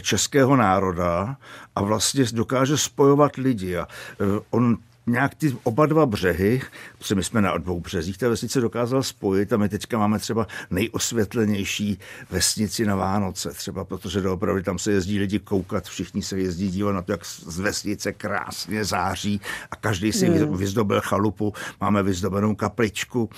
českého 0.00 0.56
národa 0.56 1.36
a 1.76 1.82
vlastně 1.82 2.24
dokáže 2.32 2.76
spojovat 2.76 3.36
lidi. 3.36 3.76
A 3.76 3.88
on 4.50 4.76
nějak 5.06 5.34
ty 5.34 5.56
oba 5.62 5.86
dva 5.86 6.06
břehy, 6.06 6.62
protože 6.98 7.14
my 7.14 7.24
jsme 7.24 7.42
na 7.42 7.58
dvou 7.58 7.80
březích 7.80 8.18
té 8.18 8.28
vesnice 8.28 8.60
dokázal 8.60 9.02
spojit 9.02 9.52
a 9.52 9.56
my 9.56 9.68
teďka 9.68 9.98
máme 9.98 10.18
třeba 10.18 10.46
nejosvětlenější 10.70 11.98
vesnici 12.30 12.86
na 12.86 12.96
Vánoce, 12.96 13.50
třeba 13.50 13.84
protože 13.84 14.20
doopravdy 14.20 14.62
tam 14.62 14.78
se 14.78 14.92
jezdí 14.92 15.18
lidi 15.18 15.38
koukat, 15.38 15.84
všichni 15.84 16.22
se 16.22 16.38
jezdí 16.38 16.70
dívat 16.70 16.92
na 16.92 17.02
to, 17.02 17.12
jak 17.12 17.24
z 17.24 17.58
vesnice 17.60 18.12
krásně 18.12 18.84
září 18.84 19.40
a 19.70 19.76
každý 19.76 20.12
si 20.12 20.26
hmm. 20.26 20.56
vyzdobil 20.56 21.00
chalupu, 21.00 21.52
máme 21.80 22.02
vyzdobenou 22.02 22.54
kapličku, 22.54 23.30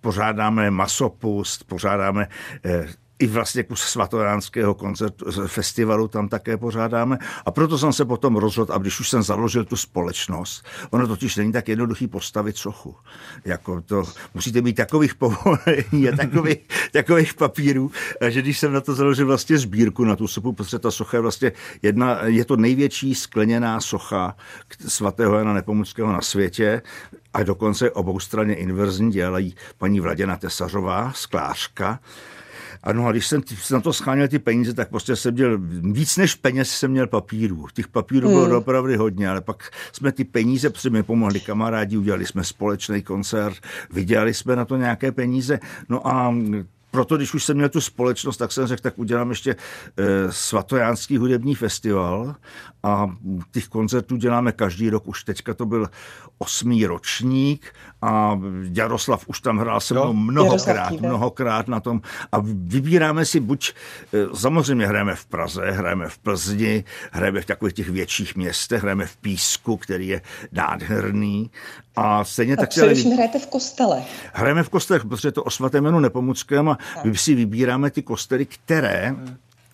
pořádáme 0.00 0.70
masopust, 0.70 1.64
pořádáme 1.64 2.28
eh, 2.64 2.86
i 3.18 3.26
vlastně 3.26 3.62
kus 3.62 3.80
svatojánského 3.80 4.74
koncertu, 4.74 5.24
festivalu 5.46 6.08
tam 6.08 6.28
také 6.28 6.56
pořádáme. 6.56 7.18
A 7.46 7.50
proto 7.50 7.78
jsem 7.78 7.92
se 7.92 8.04
potom 8.04 8.36
rozhodl, 8.36 8.72
a 8.72 8.78
když 8.78 9.00
už 9.00 9.10
jsem 9.10 9.22
založil 9.22 9.64
tu 9.64 9.76
společnost, 9.76 10.66
ono 10.90 11.06
totiž 11.06 11.36
není 11.36 11.52
tak 11.52 11.68
jednoduchý 11.68 12.06
postavit 12.06 12.56
sochu. 12.56 12.96
Jako 13.44 13.80
to, 13.80 14.04
musíte 14.34 14.60
mít 14.60 14.72
takových 14.72 15.14
povolení 15.14 16.08
a 16.12 16.16
takových, 16.16 16.58
takových 16.92 17.34
papírů, 17.34 17.90
že 18.28 18.42
když 18.42 18.58
jsem 18.58 18.72
na 18.72 18.80
to 18.80 18.94
založil 18.94 19.26
vlastně 19.26 19.58
sbírku 19.58 20.04
na 20.04 20.16
tu 20.16 20.28
sochu, 20.28 20.52
protože 20.52 20.78
ta 20.78 20.90
socha 20.90 21.16
je 21.16 21.20
vlastně 21.20 21.52
jedna, 21.82 22.24
je 22.24 22.44
to 22.44 22.56
největší 22.56 23.14
skleněná 23.14 23.80
socha 23.80 24.36
svatého 24.88 25.38
Jana 25.38 25.52
Nepomuckého 25.52 26.12
na 26.12 26.20
světě, 26.20 26.82
a 27.34 27.42
dokonce 27.42 27.90
obou 27.90 28.20
straně 28.20 28.54
inverzní 28.54 29.12
dělají 29.12 29.54
paní 29.78 30.00
Vladěna 30.00 30.36
Tesařová, 30.36 31.12
sklářka, 31.12 32.00
ano, 32.84 33.06
a 33.06 33.12
když 33.12 33.26
jsem 33.26 33.42
na 33.72 33.80
to 33.80 33.92
scháněl 33.92 34.28
ty 34.28 34.38
peníze, 34.38 34.74
tak 34.74 34.88
prostě 34.88 35.16
jsem 35.16 35.34
měl 35.34 35.58
víc 35.92 36.16
než 36.16 36.34
peněz 36.34 36.70
jsem 36.70 36.90
měl 36.90 37.06
papírů. 37.06 37.66
Těch 37.74 37.88
papírů 37.88 38.28
bylo 38.28 38.44
hmm. 38.44 38.56
opravdu 38.56 38.98
hodně, 38.98 39.28
ale 39.28 39.40
pak 39.40 39.70
jsme 39.92 40.12
ty 40.12 40.24
peníze, 40.24 40.70
protože 40.70 40.90
mi 40.90 41.02
pomohli 41.02 41.40
kamarádi, 41.40 41.96
udělali 41.96 42.26
jsme 42.26 42.44
společný 42.44 43.02
koncert, 43.02 43.56
vydělali 43.92 44.34
jsme 44.34 44.56
na 44.56 44.64
to 44.64 44.76
nějaké 44.76 45.12
peníze. 45.12 45.60
No 45.88 46.06
a 46.06 46.34
proto, 46.94 47.16
když 47.16 47.34
už 47.34 47.44
jsem 47.44 47.56
měl 47.56 47.68
tu 47.68 47.80
společnost, 47.80 48.36
tak 48.36 48.52
jsem 48.52 48.66
řekl, 48.66 48.82
tak 48.82 48.98
udělám 48.98 49.30
ještě 49.30 49.50
e, 49.50 49.56
svatojánský 50.32 51.16
hudební 51.16 51.54
festival 51.54 52.34
a 52.82 53.10
těch 53.52 53.68
koncertů 53.68 54.16
děláme 54.16 54.52
každý 54.52 54.90
rok. 54.90 55.08
Už 55.08 55.24
teďka 55.24 55.54
to 55.54 55.66
byl 55.66 55.88
osmý 56.38 56.86
ročník 56.86 57.74
a 58.02 58.40
Jaroslav 58.72 59.28
už 59.28 59.40
tam 59.40 59.58
hrál 59.58 59.80
se 59.80 59.94
mnou 59.94 60.12
mnohokrát, 60.12 60.90
mnohokrát 60.90 61.68
na 61.68 61.80
tom 61.80 62.00
a 62.32 62.38
vybíráme 62.44 63.24
si 63.24 63.40
buď, 63.40 63.72
e, 64.12 64.36
samozřejmě 64.36 64.86
hrajeme 64.86 65.14
v 65.14 65.26
Praze, 65.26 65.70
hrajeme 65.70 66.08
v 66.08 66.18
Plzni, 66.18 66.84
hrajeme 67.12 67.40
v 67.40 67.46
takových 67.46 67.74
těch 67.74 67.88
větších 67.88 68.36
městech, 68.36 68.82
hrajeme 68.82 69.06
v 69.06 69.16
Písku, 69.16 69.76
který 69.76 70.08
je 70.08 70.22
nádherný 70.52 71.50
a 71.96 72.24
stejně 72.24 72.54
a 72.54 72.56
tak... 72.56 72.68
Především 72.68 73.12
hrajete 73.12 73.38
v 73.38 73.46
kostelech. 73.46 74.30
Hrajeme 74.32 74.62
v 74.62 74.68
kostelech, 74.68 75.04
protože 75.04 75.28
je 75.28 75.32
to 75.32 75.42
o 75.44 75.50
svatém 75.50 75.84
jménu 75.84 76.00
Nepomuckém 76.00 76.68
a 76.68 76.78
my 77.04 77.16
si 77.16 77.34
vybíráme 77.34 77.90
ty 77.90 78.02
kostely, 78.02 78.46
které 78.46 79.16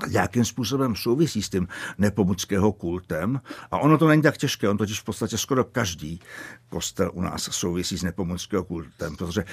nějakým 0.09 0.45
způsobem 0.45 0.97
souvisí 0.97 1.43
s 1.43 1.49
tím 1.49 1.69
nepomuckého 1.99 2.73
kultem. 2.73 3.41
A 3.71 3.79
ono 3.79 3.99
to 3.99 4.09
není 4.09 4.23
tak 4.23 4.37
těžké, 4.37 4.69
on 4.69 4.77
totiž 4.77 5.01
v 5.01 5.05
podstatě 5.05 5.39
skoro 5.39 5.65
každý 5.65 6.21
kostel 6.69 7.11
u 7.15 7.23
nás 7.23 7.43
souvisí 7.43 7.99
s 7.99 8.03
nepomuckého 8.03 8.65
kultem, 8.65 9.17
protože 9.17 9.45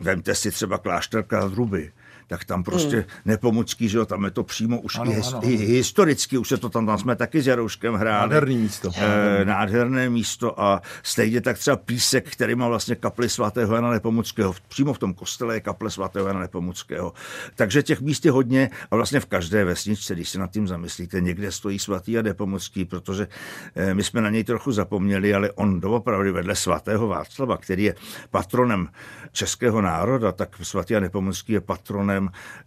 vemte 0.00 0.34
si 0.34 0.50
třeba 0.50 0.78
klášter 0.78 1.22
Kladruby, 1.22 1.92
tak 2.26 2.44
tam 2.44 2.62
prostě 2.62 2.96
mm. 2.96 3.04
Nepomucký, 3.24 3.88
že 3.88 3.98
jo, 3.98 4.06
tam 4.06 4.24
je 4.24 4.30
to 4.30 4.42
přímo 4.42 4.80
už 4.80 4.98
ano, 4.98 5.12
i, 5.12 5.22
ano. 5.26 5.40
i 5.42 5.56
historicky, 5.56 6.38
už 6.38 6.48
se 6.48 6.56
to 6.56 6.68
tam, 6.68 6.86
tam 6.86 6.98
jsme 6.98 7.16
taky 7.16 7.42
s 7.42 7.46
Jarouškem 7.46 7.94
hráli. 7.94 8.20
Nádherný 8.20 8.56
místo. 8.56 8.90
E, 8.96 9.44
nádherné 9.44 10.10
místo 10.10 10.60
a 10.60 10.82
stejně 11.02 11.40
tak 11.40 11.58
třeba 11.58 11.76
Písek, 11.76 12.30
který 12.30 12.54
má 12.54 12.68
vlastně 12.68 12.94
kapli 12.94 13.28
svatého 13.28 13.74
Jana 13.74 13.90
Nepomuckého. 13.90 14.54
Přímo 14.68 14.92
v 14.92 14.98
tom 14.98 15.14
kostele 15.14 15.54
je 15.54 15.60
kaple 15.60 15.90
svatého 15.90 16.26
Jana 16.26 16.40
Nepomuckého. 16.40 17.12
Takže 17.54 17.82
těch 17.82 18.00
míst 18.00 18.24
je 18.24 18.30
hodně 18.30 18.70
a 18.90 18.96
vlastně 18.96 19.20
v 19.20 19.26
každé 19.26 19.64
vesničce, 19.64 20.14
když 20.14 20.28
se 20.28 20.38
nad 20.38 20.50
tím 20.50 20.68
zamyslíte, 20.68 21.20
někde 21.20 21.52
stojí 21.52 21.78
svatý 21.78 22.12
Jan 22.12 22.24
Nepomucký, 22.24 22.84
protože 22.84 23.28
e, 23.74 23.94
my 23.94 24.04
jsme 24.04 24.20
na 24.20 24.30
něj 24.30 24.44
trochu 24.44 24.72
zapomněli, 24.72 25.34
ale 25.34 25.52
on 25.52 25.80
doopravdy 25.80 26.30
vedle 26.30 26.56
svatého 26.56 27.08
Václava, 27.08 27.56
který 27.56 27.82
je 27.82 27.94
patronem 28.30 28.88
českého 29.32 29.80
národa, 29.80 30.32
tak 30.32 30.56
svatý 30.62 30.94
Jan 30.94 31.02
Nepomucký 31.02 31.52
je 31.52 31.60
patronem 31.60 32.15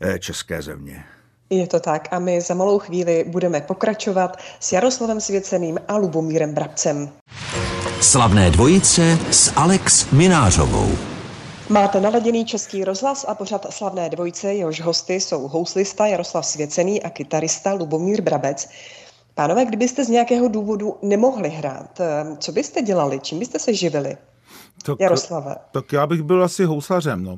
eh, 0.01 0.19
české 0.19 0.61
země. 0.61 1.03
Je 1.49 1.67
to 1.67 1.79
tak 1.79 2.07
a 2.11 2.19
my 2.19 2.41
za 2.41 2.53
malou 2.53 2.79
chvíli 2.79 3.25
budeme 3.27 3.61
pokračovat 3.61 4.37
s 4.59 4.71
Jaroslavem 4.71 5.21
Svěceným 5.21 5.79
a 5.87 5.97
Lubomírem 5.97 6.53
Brabcem. 6.53 7.09
Slavné 8.01 8.51
dvojice 8.51 9.17
s 9.31 9.53
Alex 9.55 10.11
Minářovou. 10.11 10.89
Máte 11.69 12.01
naladěný 12.01 12.45
český 12.45 12.83
rozhlas 12.83 13.25
a 13.27 13.35
pořad 13.35 13.73
Slavné 13.73 14.09
dvojice, 14.09 14.53
jehož 14.53 14.81
hosty 14.81 15.13
jsou 15.13 15.47
houslista 15.47 16.07
Jaroslav 16.07 16.45
Svěcený 16.45 17.03
a 17.03 17.09
kytarista 17.09 17.73
Lubomír 17.73 18.21
Brabec. 18.21 18.69
Pánové, 19.35 19.65
kdybyste 19.65 20.05
z 20.05 20.09
nějakého 20.09 20.47
důvodu 20.47 20.97
nemohli 21.01 21.49
hrát, 21.49 21.99
eh, 21.99 22.25
co 22.39 22.51
byste 22.51 22.81
dělali, 22.81 23.19
čím 23.19 23.39
byste 23.39 23.59
se 23.59 23.73
živili? 23.73 24.17
Tak, 24.83 24.99
Jaroslave. 24.99 25.55
Tak 25.71 25.93
já 25.93 26.07
bych 26.07 26.21
byl 26.21 26.43
asi 26.43 26.65
houslařem. 26.65 27.23
No. 27.23 27.37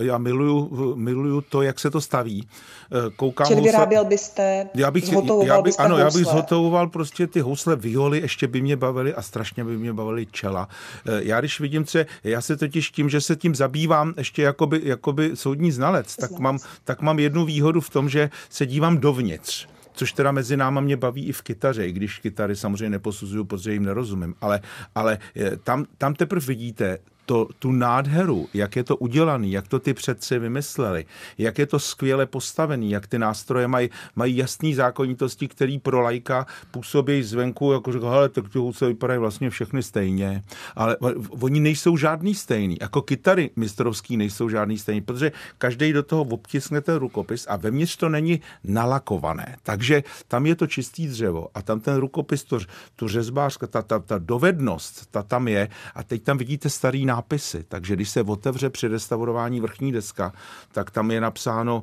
Já 0.00 0.18
miluju, 0.18 0.94
miluju 0.94 1.40
to, 1.40 1.62
jak 1.62 1.80
se 1.80 1.90
to 1.90 2.00
staví. 2.00 2.48
Eh, 2.92 3.10
koukám 3.16 3.46
Čili 3.46 3.60
housla... 3.60 3.72
vyráběl 3.72 4.04
byste, 4.04 4.68
já 4.74 4.90
bych, 4.90 5.12
já 5.42 5.62
bych, 5.62 5.74
Ano, 5.78 5.88
housle. 5.94 6.00
já 6.00 6.10
bych 6.10 6.24
zhotovoval 6.26 6.88
prostě 6.88 7.26
ty 7.26 7.40
housle, 7.40 7.76
violy, 7.76 8.20
ještě 8.20 8.46
by 8.46 8.60
mě 8.60 8.76
bavily 8.76 9.14
a 9.14 9.22
strašně 9.22 9.64
by 9.64 9.76
mě 9.78 9.92
bavily 9.92 10.26
čela. 10.26 10.68
Eh, 11.06 11.20
já 11.22 11.40
když 11.40 11.60
vidím, 11.60 11.84
co 11.84 11.98
já 12.24 12.40
se 12.40 12.56
totiž 12.56 12.90
tím, 12.90 13.08
že 13.10 13.20
se 13.20 13.36
tím 13.36 13.54
zabývám 13.54 14.14
ještě 14.16 14.42
jakoby, 14.42 14.80
jakoby 14.84 15.30
soudní 15.34 15.72
znalec, 15.72 16.16
tak 16.16 16.30
mám, 16.38 16.58
tak 16.84 17.02
mám 17.02 17.18
jednu 17.18 17.44
výhodu 17.44 17.80
v 17.80 17.90
tom, 17.90 18.08
že 18.08 18.30
se 18.50 18.66
dívám 18.66 18.98
dovnitř 18.98 19.66
což 19.98 20.12
teda 20.12 20.32
mezi 20.32 20.56
náma 20.56 20.80
mě 20.80 20.96
baví 20.96 21.26
i 21.26 21.32
v 21.32 21.42
kytaře, 21.42 21.86
i 21.86 21.92
když 21.92 22.18
kytary 22.18 22.56
samozřejmě 22.56 22.90
neposuzuju, 22.90 23.44
protože 23.44 23.72
jim 23.72 23.84
nerozumím, 23.84 24.34
ale, 24.40 24.60
ale 24.94 25.18
eh, 25.36 25.56
tam, 25.56 25.86
tam 25.98 26.14
teprve 26.14 26.46
vidíte 26.46 26.98
to, 27.28 27.48
tu 27.58 27.72
nádheru, 27.72 28.48
jak 28.54 28.76
je 28.76 28.84
to 28.84 28.96
udělaný, 28.96 29.52
jak 29.52 29.68
to 29.68 29.78
ty 29.78 29.94
předci 29.94 30.38
vymysleli, 30.38 31.04
jak 31.38 31.58
je 31.58 31.66
to 31.66 31.78
skvěle 31.78 32.26
postavený, 32.26 32.90
jak 32.90 33.06
ty 33.06 33.18
nástroje 33.18 33.68
mají, 33.68 33.90
mají 34.16 34.36
jasné 34.36 34.74
zákonitosti, 34.74 35.48
které 35.48 35.76
pro 35.82 36.00
lajka 36.00 36.46
působí 36.70 37.22
zvenku, 37.22 37.72
jako 37.72 37.92
řekl, 37.92 38.08
hele, 38.08 38.28
tak 38.28 38.48
ty 38.48 38.58
husle 38.58 38.88
vypadají 38.88 39.20
vlastně 39.20 39.50
všechny 39.50 39.82
stejně, 39.82 40.42
ale 40.76 40.96
oni 41.40 41.60
nejsou 41.60 41.96
žádný 41.96 42.34
stejný, 42.34 42.76
jako 42.80 43.02
kytary 43.02 43.50
mistrovský 43.56 44.16
nejsou 44.16 44.48
žádný 44.48 44.78
stejný, 44.78 45.00
protože 45.00 45.32
každý 45.58 45.92
do 45.92 46.02
toho 46.02 46.22
obtiskne 46.22 46.80
ten 46.80 46.96
rukopis 46.96 47.46
a 47.48 47.56
vevnitř 47.56 47.96
to 47.96 48.08
není 48.08 48.40
nalakované, 48.64 49.56
takže 49.62 50.02
tam 50.28 50.46
je 50.46 50.54
to 50.56 50.66
čistý 50.66 51.06
dřevo 51.06 51.48
a 51.54 51.62
tam 51.62 51.80
ten 51.80 51.96
rukopis, 51.96 52.44
to, 52.44 52.58
tu 52.96 53.08
řezbářka, 53.08 53.66
ta, 53.66 53.82
ta, 53.82 53.98
ta 53.98 54.18
dovednost, 54.18 55.06
ta 55.10 55.22
tam 55.22 55.48
je. 55.48 55.68
A 55.94 56.02
teď 56.02 56.22
tam 56.22 56.38
vidíte 56.38 56.70
starý 56.70 57.06
nápad 57.06 57.17
nápisy. 57.18 57.64
Takže 57.68 57.94
když 57.94 58.08
se 58.08 58.22
otevře 58.22 58.70
při 58.70 58.88
restaurování 58.88 59.60
vrchní 59.60 59.92
deska, 59.92 60.32
tak 60.72 60.90
tam 60.90 61.10
je 61.10 61.20
napsáno, 61.20 61.82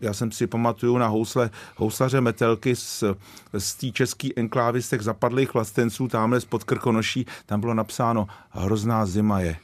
já 0.00 0.12
jsem 0.12 0.32
si 0.32 0.46
pamatuju 0.46 0.98
na 0.98 1.08
housle, 1.08 1.50
houslaře 1.76 2.20
Metelky 2.20 2.76
z, 2.76 3.04
z 3.58 3.74
té 3.74 3.90
české 3.90 4.28
enklávy 4.36 4.82
z 4.82 4.88
těch 4.88 5.02
zapadlých 5.02 5.54
vlastenců, 5.54 6.08
tamhle 6.08 6.40
z 6.40 6.44
Krkonoší, 6.44 7.26
tam 7.46 7.60
bylo 7.60 7.74
napsáno, 7.74 8.26
hrozná 8.50 9.06
zima 9.06 9.40
je, 9.40 9.56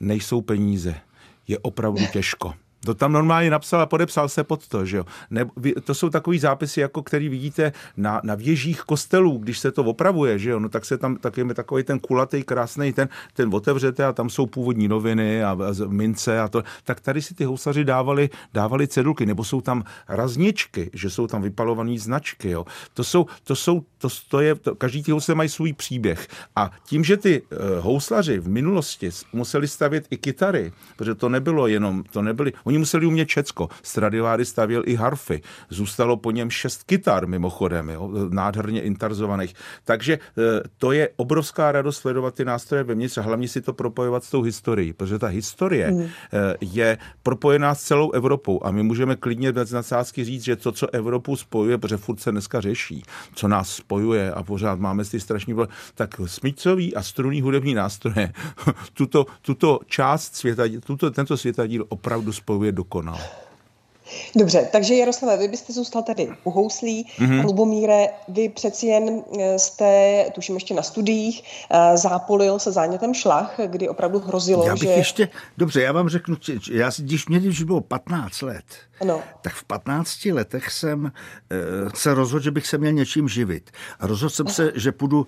nejsou 0.00 0.42
peníze, 0.42 0.94
je 1.46 1.58
opravdu 1.58 2.06
těžko. 2.12 2.54
To 2.86 2.94
tam 2.94 3.12
normálně 3.12 3.50
napsal 3.50 3.80
a 3.80 3.86
podepsal 3.86 4.28
se 4.28 4.44
pod 4.44 4.68
to, 4.68 4.84
že 4.84 4.96
jo. 4.96 5.04
Ne, 5.30 5.44
to 5.84 5.94
jsou 5.94 6.10
takový 6.10 6.38
zápisy, 6.38 6.80
jako 6.80 7.02
který 7.02 7.28
vidíte 7.28 7.72
na, 7.96 8.20
na 8.24 8.34
věžích 8.34 8.80
kostelů, 8.80 9.38
když 9.38 9.58
se 9.58 9.72
to 9.72 9.84
opravuje, 9.84 10.38
že 10.38 10.50
jo. 10.50 10.60
No 10.60 10.68
tak 10.68 10.84
se 10.84 10.98
tam 10.98 11.16
tak 11.16 11.36
je 11.36 11.54
takový 11.54 11.82
ten 11.84 11.98
kulatý, 11.98 12.42
krásný, 12.42 12.92
ten, 12.92 13.08
ten 13.34 13.54
otevřete 13.54 14.04
a 14.04 14.12
tam 14.12 14.30
jsou 14.30 14.46
původní 14.46 14.88
noviny 14.88 15.44
a, 15.44 15.50
a 15.50 15.74
mince 15.88 16.40
a 16.40 16.48
to. 16.48 16.62
Tak 16.84 17.00
tady 17.00 17.22
si 17.22 17.34
ty 17.34 17.44
housaři 17.44 17.84
dávali, 17.84 18.30
dávali 18.54 18.88
cedulky, 18.88 19.26
nebo 19.26 19.44
jsou 19.44 19.60
tam 19.60 19.84
razničky, 20.08 20.90
že 20.92 21.10
jsou 21.10 21.26
tam 21.26 21.42
vypalované 21.42 21.98
značky, 21.98 22.50
jo. 22.50 22.64
To 22.94 23.04
jsou, 23.04 23.26
to 23.44 23.56
jsou, 23.56 23.82
to, 23.98 24.08
to 24.28 24.40
je, 24.40 24.54
to, 24.54 24.74
každý 24.74 25.02
ty 25.02 25.12
housle 25.12 25.34
mají 25.34 25.48
svůj 25.48 25.72
příběh. 25.72 26.28
A 26.56 26.70
tím, 26.84 27.04
že 27.04 27.16
ty 27.16 27.42
uh, 27.42 27.58
houslaři 27.80 28.38
v 28.38 28.48
minulosti 28.48 29.10
museli 29.32 29.68
stavět 29.68 30.06
i 30.10 30.16
kytary, 30.16 30.72
protože 30.96 31.14
to 31.14 31.28
nebylo 31.28 31.66
jenom, 31.66 32.04
to 32.12 32.22
nebyly, 32.22 32.52
Oni 32.64 32.73
museli 32.78 33.06
umět 33.06 33.28
Čecko. 33.28 33.68
Stradiváry 33.82 34.44
stavěl 34.44 34.82
i 34.86 34.94
harfy. 34.94 35.42
Zůstalo 35.68 36.16
po 36.16 36.30
něm 36.30 36.50
šest 36.50 36.82
kytar 36.82 37.26
mimochodem, 37.26 37.88
jo, 37.88 38.10
nádherně 38.30 38.82
intarzovaných. 38.82 39.54
Takže 39.84 40.14
e, 40.14 40.18
to 40.78 40.92
je 40.92 41.08
obrovská 41.16 41.72
radost 41.72 41.98
sledovat 41.98 42.34
ty 42.34 42.44
nástroje 42.44 42.84
vevnitř 42.84 43.18
a 43.18 43.22
hlavně 43.22 43.48
si 43.48 43.60
to 43.60 43.72
propojovat 43.72 44.24
s 44.24 44.30
tou 44.30 44.42
historií, 44.42 44.92
protože 44.92 45.18
ta 45.18 45.26
historie 45.26 45.90
mm. 45.90 46.08
je 46.60 46.98
propojená 47.22 47.74
s 47.74 47.82
celou 47.82 48.10
Evropou 48.10 48.60
a 48.64 48.70
my 48.70 48.82
můžeme 48.82 49.16
klidně 49.16 49.52
bez 49.52 49.70
nadsázky 49.70 50.24
říct, 50.24 50.44
že 50.44 50.56
to, 50.56 50.72
co 50.72 50.94
Evropu 50.94 51.36
spojuje, 51.36 51.78
protože 51.78 51.96
furt 51.96 52.20
se 52.20 52.32
dneska 52.32 52.60
řeší, 52.60 53.02
co 53.34 53.48
nás 53.48 53.70
spojuje 53.70 54.32
a 54.32 54.42
pořád 54.42 54.78
máme 54.78 55.04
ty 55.04 55.20
strašní 55.20 55.54
tak 55.94 56.10
smícový 56.26 56.94
a 56.94 57.02
strunný 57.02 57.40
hudební 57.40 57.74
nástroje 57.74 58.32
tuto, 58.94 59.26
tuto 59.42 59.80
část 59.86 60.36
světa, 60.36 60.62
tuto, 60.86 61.10
tento 61.10 61.36
světadíl 61.36 61.84
opravdu 61.88 62.32
spojuje 62.32 62.63
je 62.64 62.72
dokonal. 62.72 63.18
Dobře, 64.36 64.68
takže 64.72 64.94
Jaroslave, 64.94 65.36
vy 65.36 65.48
byste 65.48 65.72
zůstal 65.72 66.02
tady 66.02 66.28
u 66.44 66.50
houslí. 66.50 67.06
Mm-hmm. 67.18 67.44
Lubomíre, 67.44 68.08
vy 68.28 68.48
přeci 68.48 68.86
jen 68.86 69.22
eh, 69.40 69.58
jste, 69.58 70.24
tuším 70.34 70.54
ještě 70.54 70.74
na 70.74 70.82
studiích, 70.82 71.42
eh, 71.70 71.96
zápolil 71.96 72.58
se 72.58 72.72
zánětem 72.72 73.14
šlach, 73.14 73.60
kdy 73.66 73.88
opravdu 73.88 74.18
hrozilo, 74.18 74.66
já 74.66 74.72
bych 74.72 74.82
že... 74.82 74.88
ještě, 74.88 75.28
dobře, 75.58 75.82
já 75.82 75.92
vám 75.92 76.08
řeknu, 76.08 76.36
já, 76.70 76.90
když 76.98 77.28
mě 77.28 77.40
když 77.40 77.62
bylo 77.62 77.80
15 77.80 78.42
let, 78.42 78.64
ano. 79.00 79.22
tak 79.42 79.52
v 79.52 79.64
15 79.64 80.24
letech 80.24 80.70
jsem 80.70 81.04
uh, 81.04 81.10
se 81.94 82.14
rozhodl, 82.14 82.44
že 82.44 82.50
bych 82.50 82.66
se 82.66 82.78
měl 82.78 82.92
něčím 82.92 83.28
živit. 83.28 83.70
A 84.00 84.06
rozhodl 84.06 84.30
jsem 84.30 84.46
se, 84.46 84.72
že 84.74 84.92
půjdu 84.92 85.18
uh, 85.20 85.26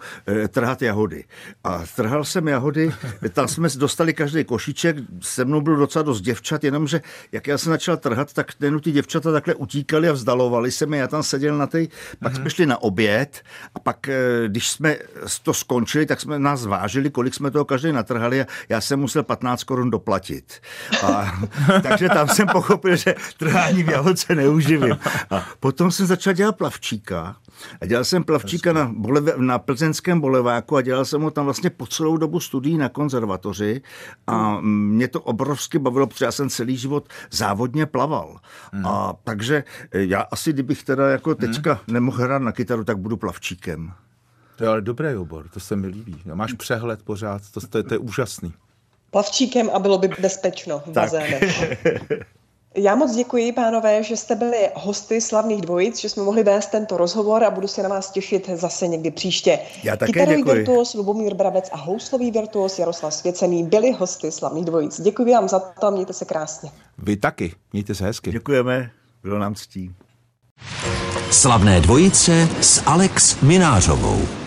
trhat 0.48 0.82
jahody. 0.82 1.24
A 1.64 1.82
trhal 1.96 2.24
jsem 2.24 2.48
jahody, 2.48 2.92
tam 3.32 3.48
jsme 3.48 3.68
dostali 3.76 4.14
každý 4.14 4.44
košíček, 4.44 4.96
se 5.20 5.44
mnou 5.44 5.60
byl 5.60 5.76
docela 5.76 6.02
dost 6.02 6.20
děvčat, 6.20 6.64
jenomže 6.64 7.00
jak 7.32 7.46
já 7.46 7.58
jsem 7.58 7.72
začal 7.72 7.96
trhat, 7.96 8.32
tak 8.32 8.54
ten 8.54 8.80
ty 8.80 8.92
děvčata 8.92 9.32
takhle 9.32 9.54
utíkali 9.54 10.08
a 10.08 10.12
vzdalovali 10.12 10.70
se 10.70 10.86
mi, 10.86 10.98
já 10.98 11.08
tam 11.08 11.22
seděl 11.22 11.58
na 11.58 11.66
té, 11.66 11.86
pak 12.22 12.36
jsme 12.36 12.50
šli 12.50 12.66
na 12.66 12.82
oběd 12.82 13.42
a 13.74 13.78
pak, 13.78 14.06
uh, 14.08 14.48
když 14.48 14.70
jsme 14.70 14.96
to 15.42 15.54
skončili, 15.54 16.06
tak 16.06 16.20
jsme 16.20 16.38
nás 16.38 16.66
vážili, 16.66 17.10
kolik 17.10 17.34
jsme 17.34 17.50
toho 17.50 17.64
každý 17.64 17.92
natrhali 17.92 18.40
a 18.42 18.46
já 18.68 18.80
jsem 18.80 19.00
musel 19.00 19.22
15 19.22 19.64
korun 19.64 19.90
doplatit. 19.90 20.60
A, 21.02 21.40
takže 21.82 22.08
tam 22.08 22.28
jsem 22.28 22.48
pochopil, 22.48 22.96
že 22.96 23.14
trhal 23.38 23.55
ani 23.60 23.82
v 23.82 23.88
jahodce 23.88 24.34
neuživím. 24.34 24.98
A 25.30 25.46
potom 25.60 25.90
jsem 25.90 26.06
začal 26.06 26.32
dělat 26.32 26.56
plavčíka. 26.56 27.36
A 27.80 27.86
dělal 27.86 28.04
jsem 28.04 28.24
plavčíka 28.24 28.72
na, 28.72 28.90
boleve, 28.96 29.32
na 29.36 29.58
plzeňském 29.58 30.20
boleváku 30.20 30.76
a 30.76 30.82
dělal 30.82 31.04
jsem 31.04 31.22
ho 31.22 31.30
tam 31.30 31.44
vlastně 31.44 31.70
po 31.70 31.86
celou 31.86 32.16
dobu 32.16 32.40
studií 32.40 32.78
na 32.78 32.88
konzervatoři 32.88 33.82
a 34.26 34.60
mě 34.60 35.08
to 35.08 35.20
obrovsky 35.20 35.78
bavilo, 35.78 36.06
protože 36.06 36.24
já 36.24 36.32
jsem 36.32 36.50
celý 36.50 36.76
život 36.76 37.08
závodně 37.30 37.86
plaval. 37.86 38.40
Hmm. 38.72 38.86
A 38.86 39.14
takže 39.24 39.64
já 39.92 40.20
asi, 40.20 40.52
kdybych 40.52 40.84
teda 40.84 41.10
jako 41.10 41.34
teďka 41.34 41.72
hmm. 41.72 41.94
nemohl 41.94 42.22
hrát 42.22 42.42
na 42.42 42.52
kytaru, 42.52 42.84
tak 42.84 42.98
budu 42.98 43.16
plavčíkem. 43.16 43.92
To 44.56 44.64
je 44.64 44.70
ale 44.70 44.80
dobrý 44.80 45.16
obor, 45.16 45.48
to 45.48 45.60
se 45.60 45.76
mi 45.76 45.86
líbí. 45.86 46.22
Máš 46.34 46.52
přehled 46.52 47.02
pořád, 47.02 47.42
to, 47.50 47.60
to, 47.60 47.82
to 47.82 47.94
je 47.94 47.98
úžasný. 47.98 48.52
Plavčíkem 49.10 49.70
a 49.74 49.78
bylo 49.78 49.98
by 49.98 50.08
bezpečno 50.20 50.78
v 50.78 50.88
bazénech. 50.88 51.62
Já 52.78 52.94
moc 52.94 53.14
děkuji, 53.14 53.52
pánové, 53.52 54.02
že 54.02 54.16
jste 54.16 54.34
byli 54.34 54.70
hosty 54.74 55.20
slavných 55.20 55.60
dvojic, 55.60 56.00
že 56.00 56.08
jsme 56.08 56.22
mohli 56.22 56.42
vést 56.42 56.66
tento 56.66 56.96
rozhovor 56.96 57.44
a 57.44 57.50
budu 57.50 57.68
se 57.68 57.82
na 57.82 57.88
vás 57.88 58.10
těšit 58.10 58.50
zase 58.54 58.88
někdy 58.88 59.10
příště. 59.10 59.58
Já 59.82 59.96
také 59.96 60.12
Kytarový 60.12 60.36
děkuji. 60.36 60.54
virtuos 60.54 60.94
Lubomír 60.94 61.34
Brabec 61.34 61.68
a 61.72 61.76
houslový 61.76 62.30
virtuos 62.30 62.78
Jaroslav 62.78 63.14
Svěcený 63.14 63.64
byli 63.64 63.92
hosty 63.92 64.32
slavných 64.32 64.64
dvojic. 64.64 65.00
Děkuji 65.00 65.32
vám 65.32 65.48
za 65.48 65.58
to 65.58 65.86
a 65.86 65.90
mějte 65.90 66.12
se 66.12 66.24
krásně. 66.24 66.70
Vy 66.98 67.16
taky, 67.16 67.54
mějte 67.72 67.94
se 67.94 68.04
hezky. 68.04 68.30
Děkujeme, 68.30 68.90
bylo 69.22 69.38
nám 69.38 69.54
ctí. 69.54 69.90
Slavné 71.30 71.80
dvojice 71.80 72.48
s 72.60 72.82
Alex 72.86 73.40
Minářovou. 73.40 74.45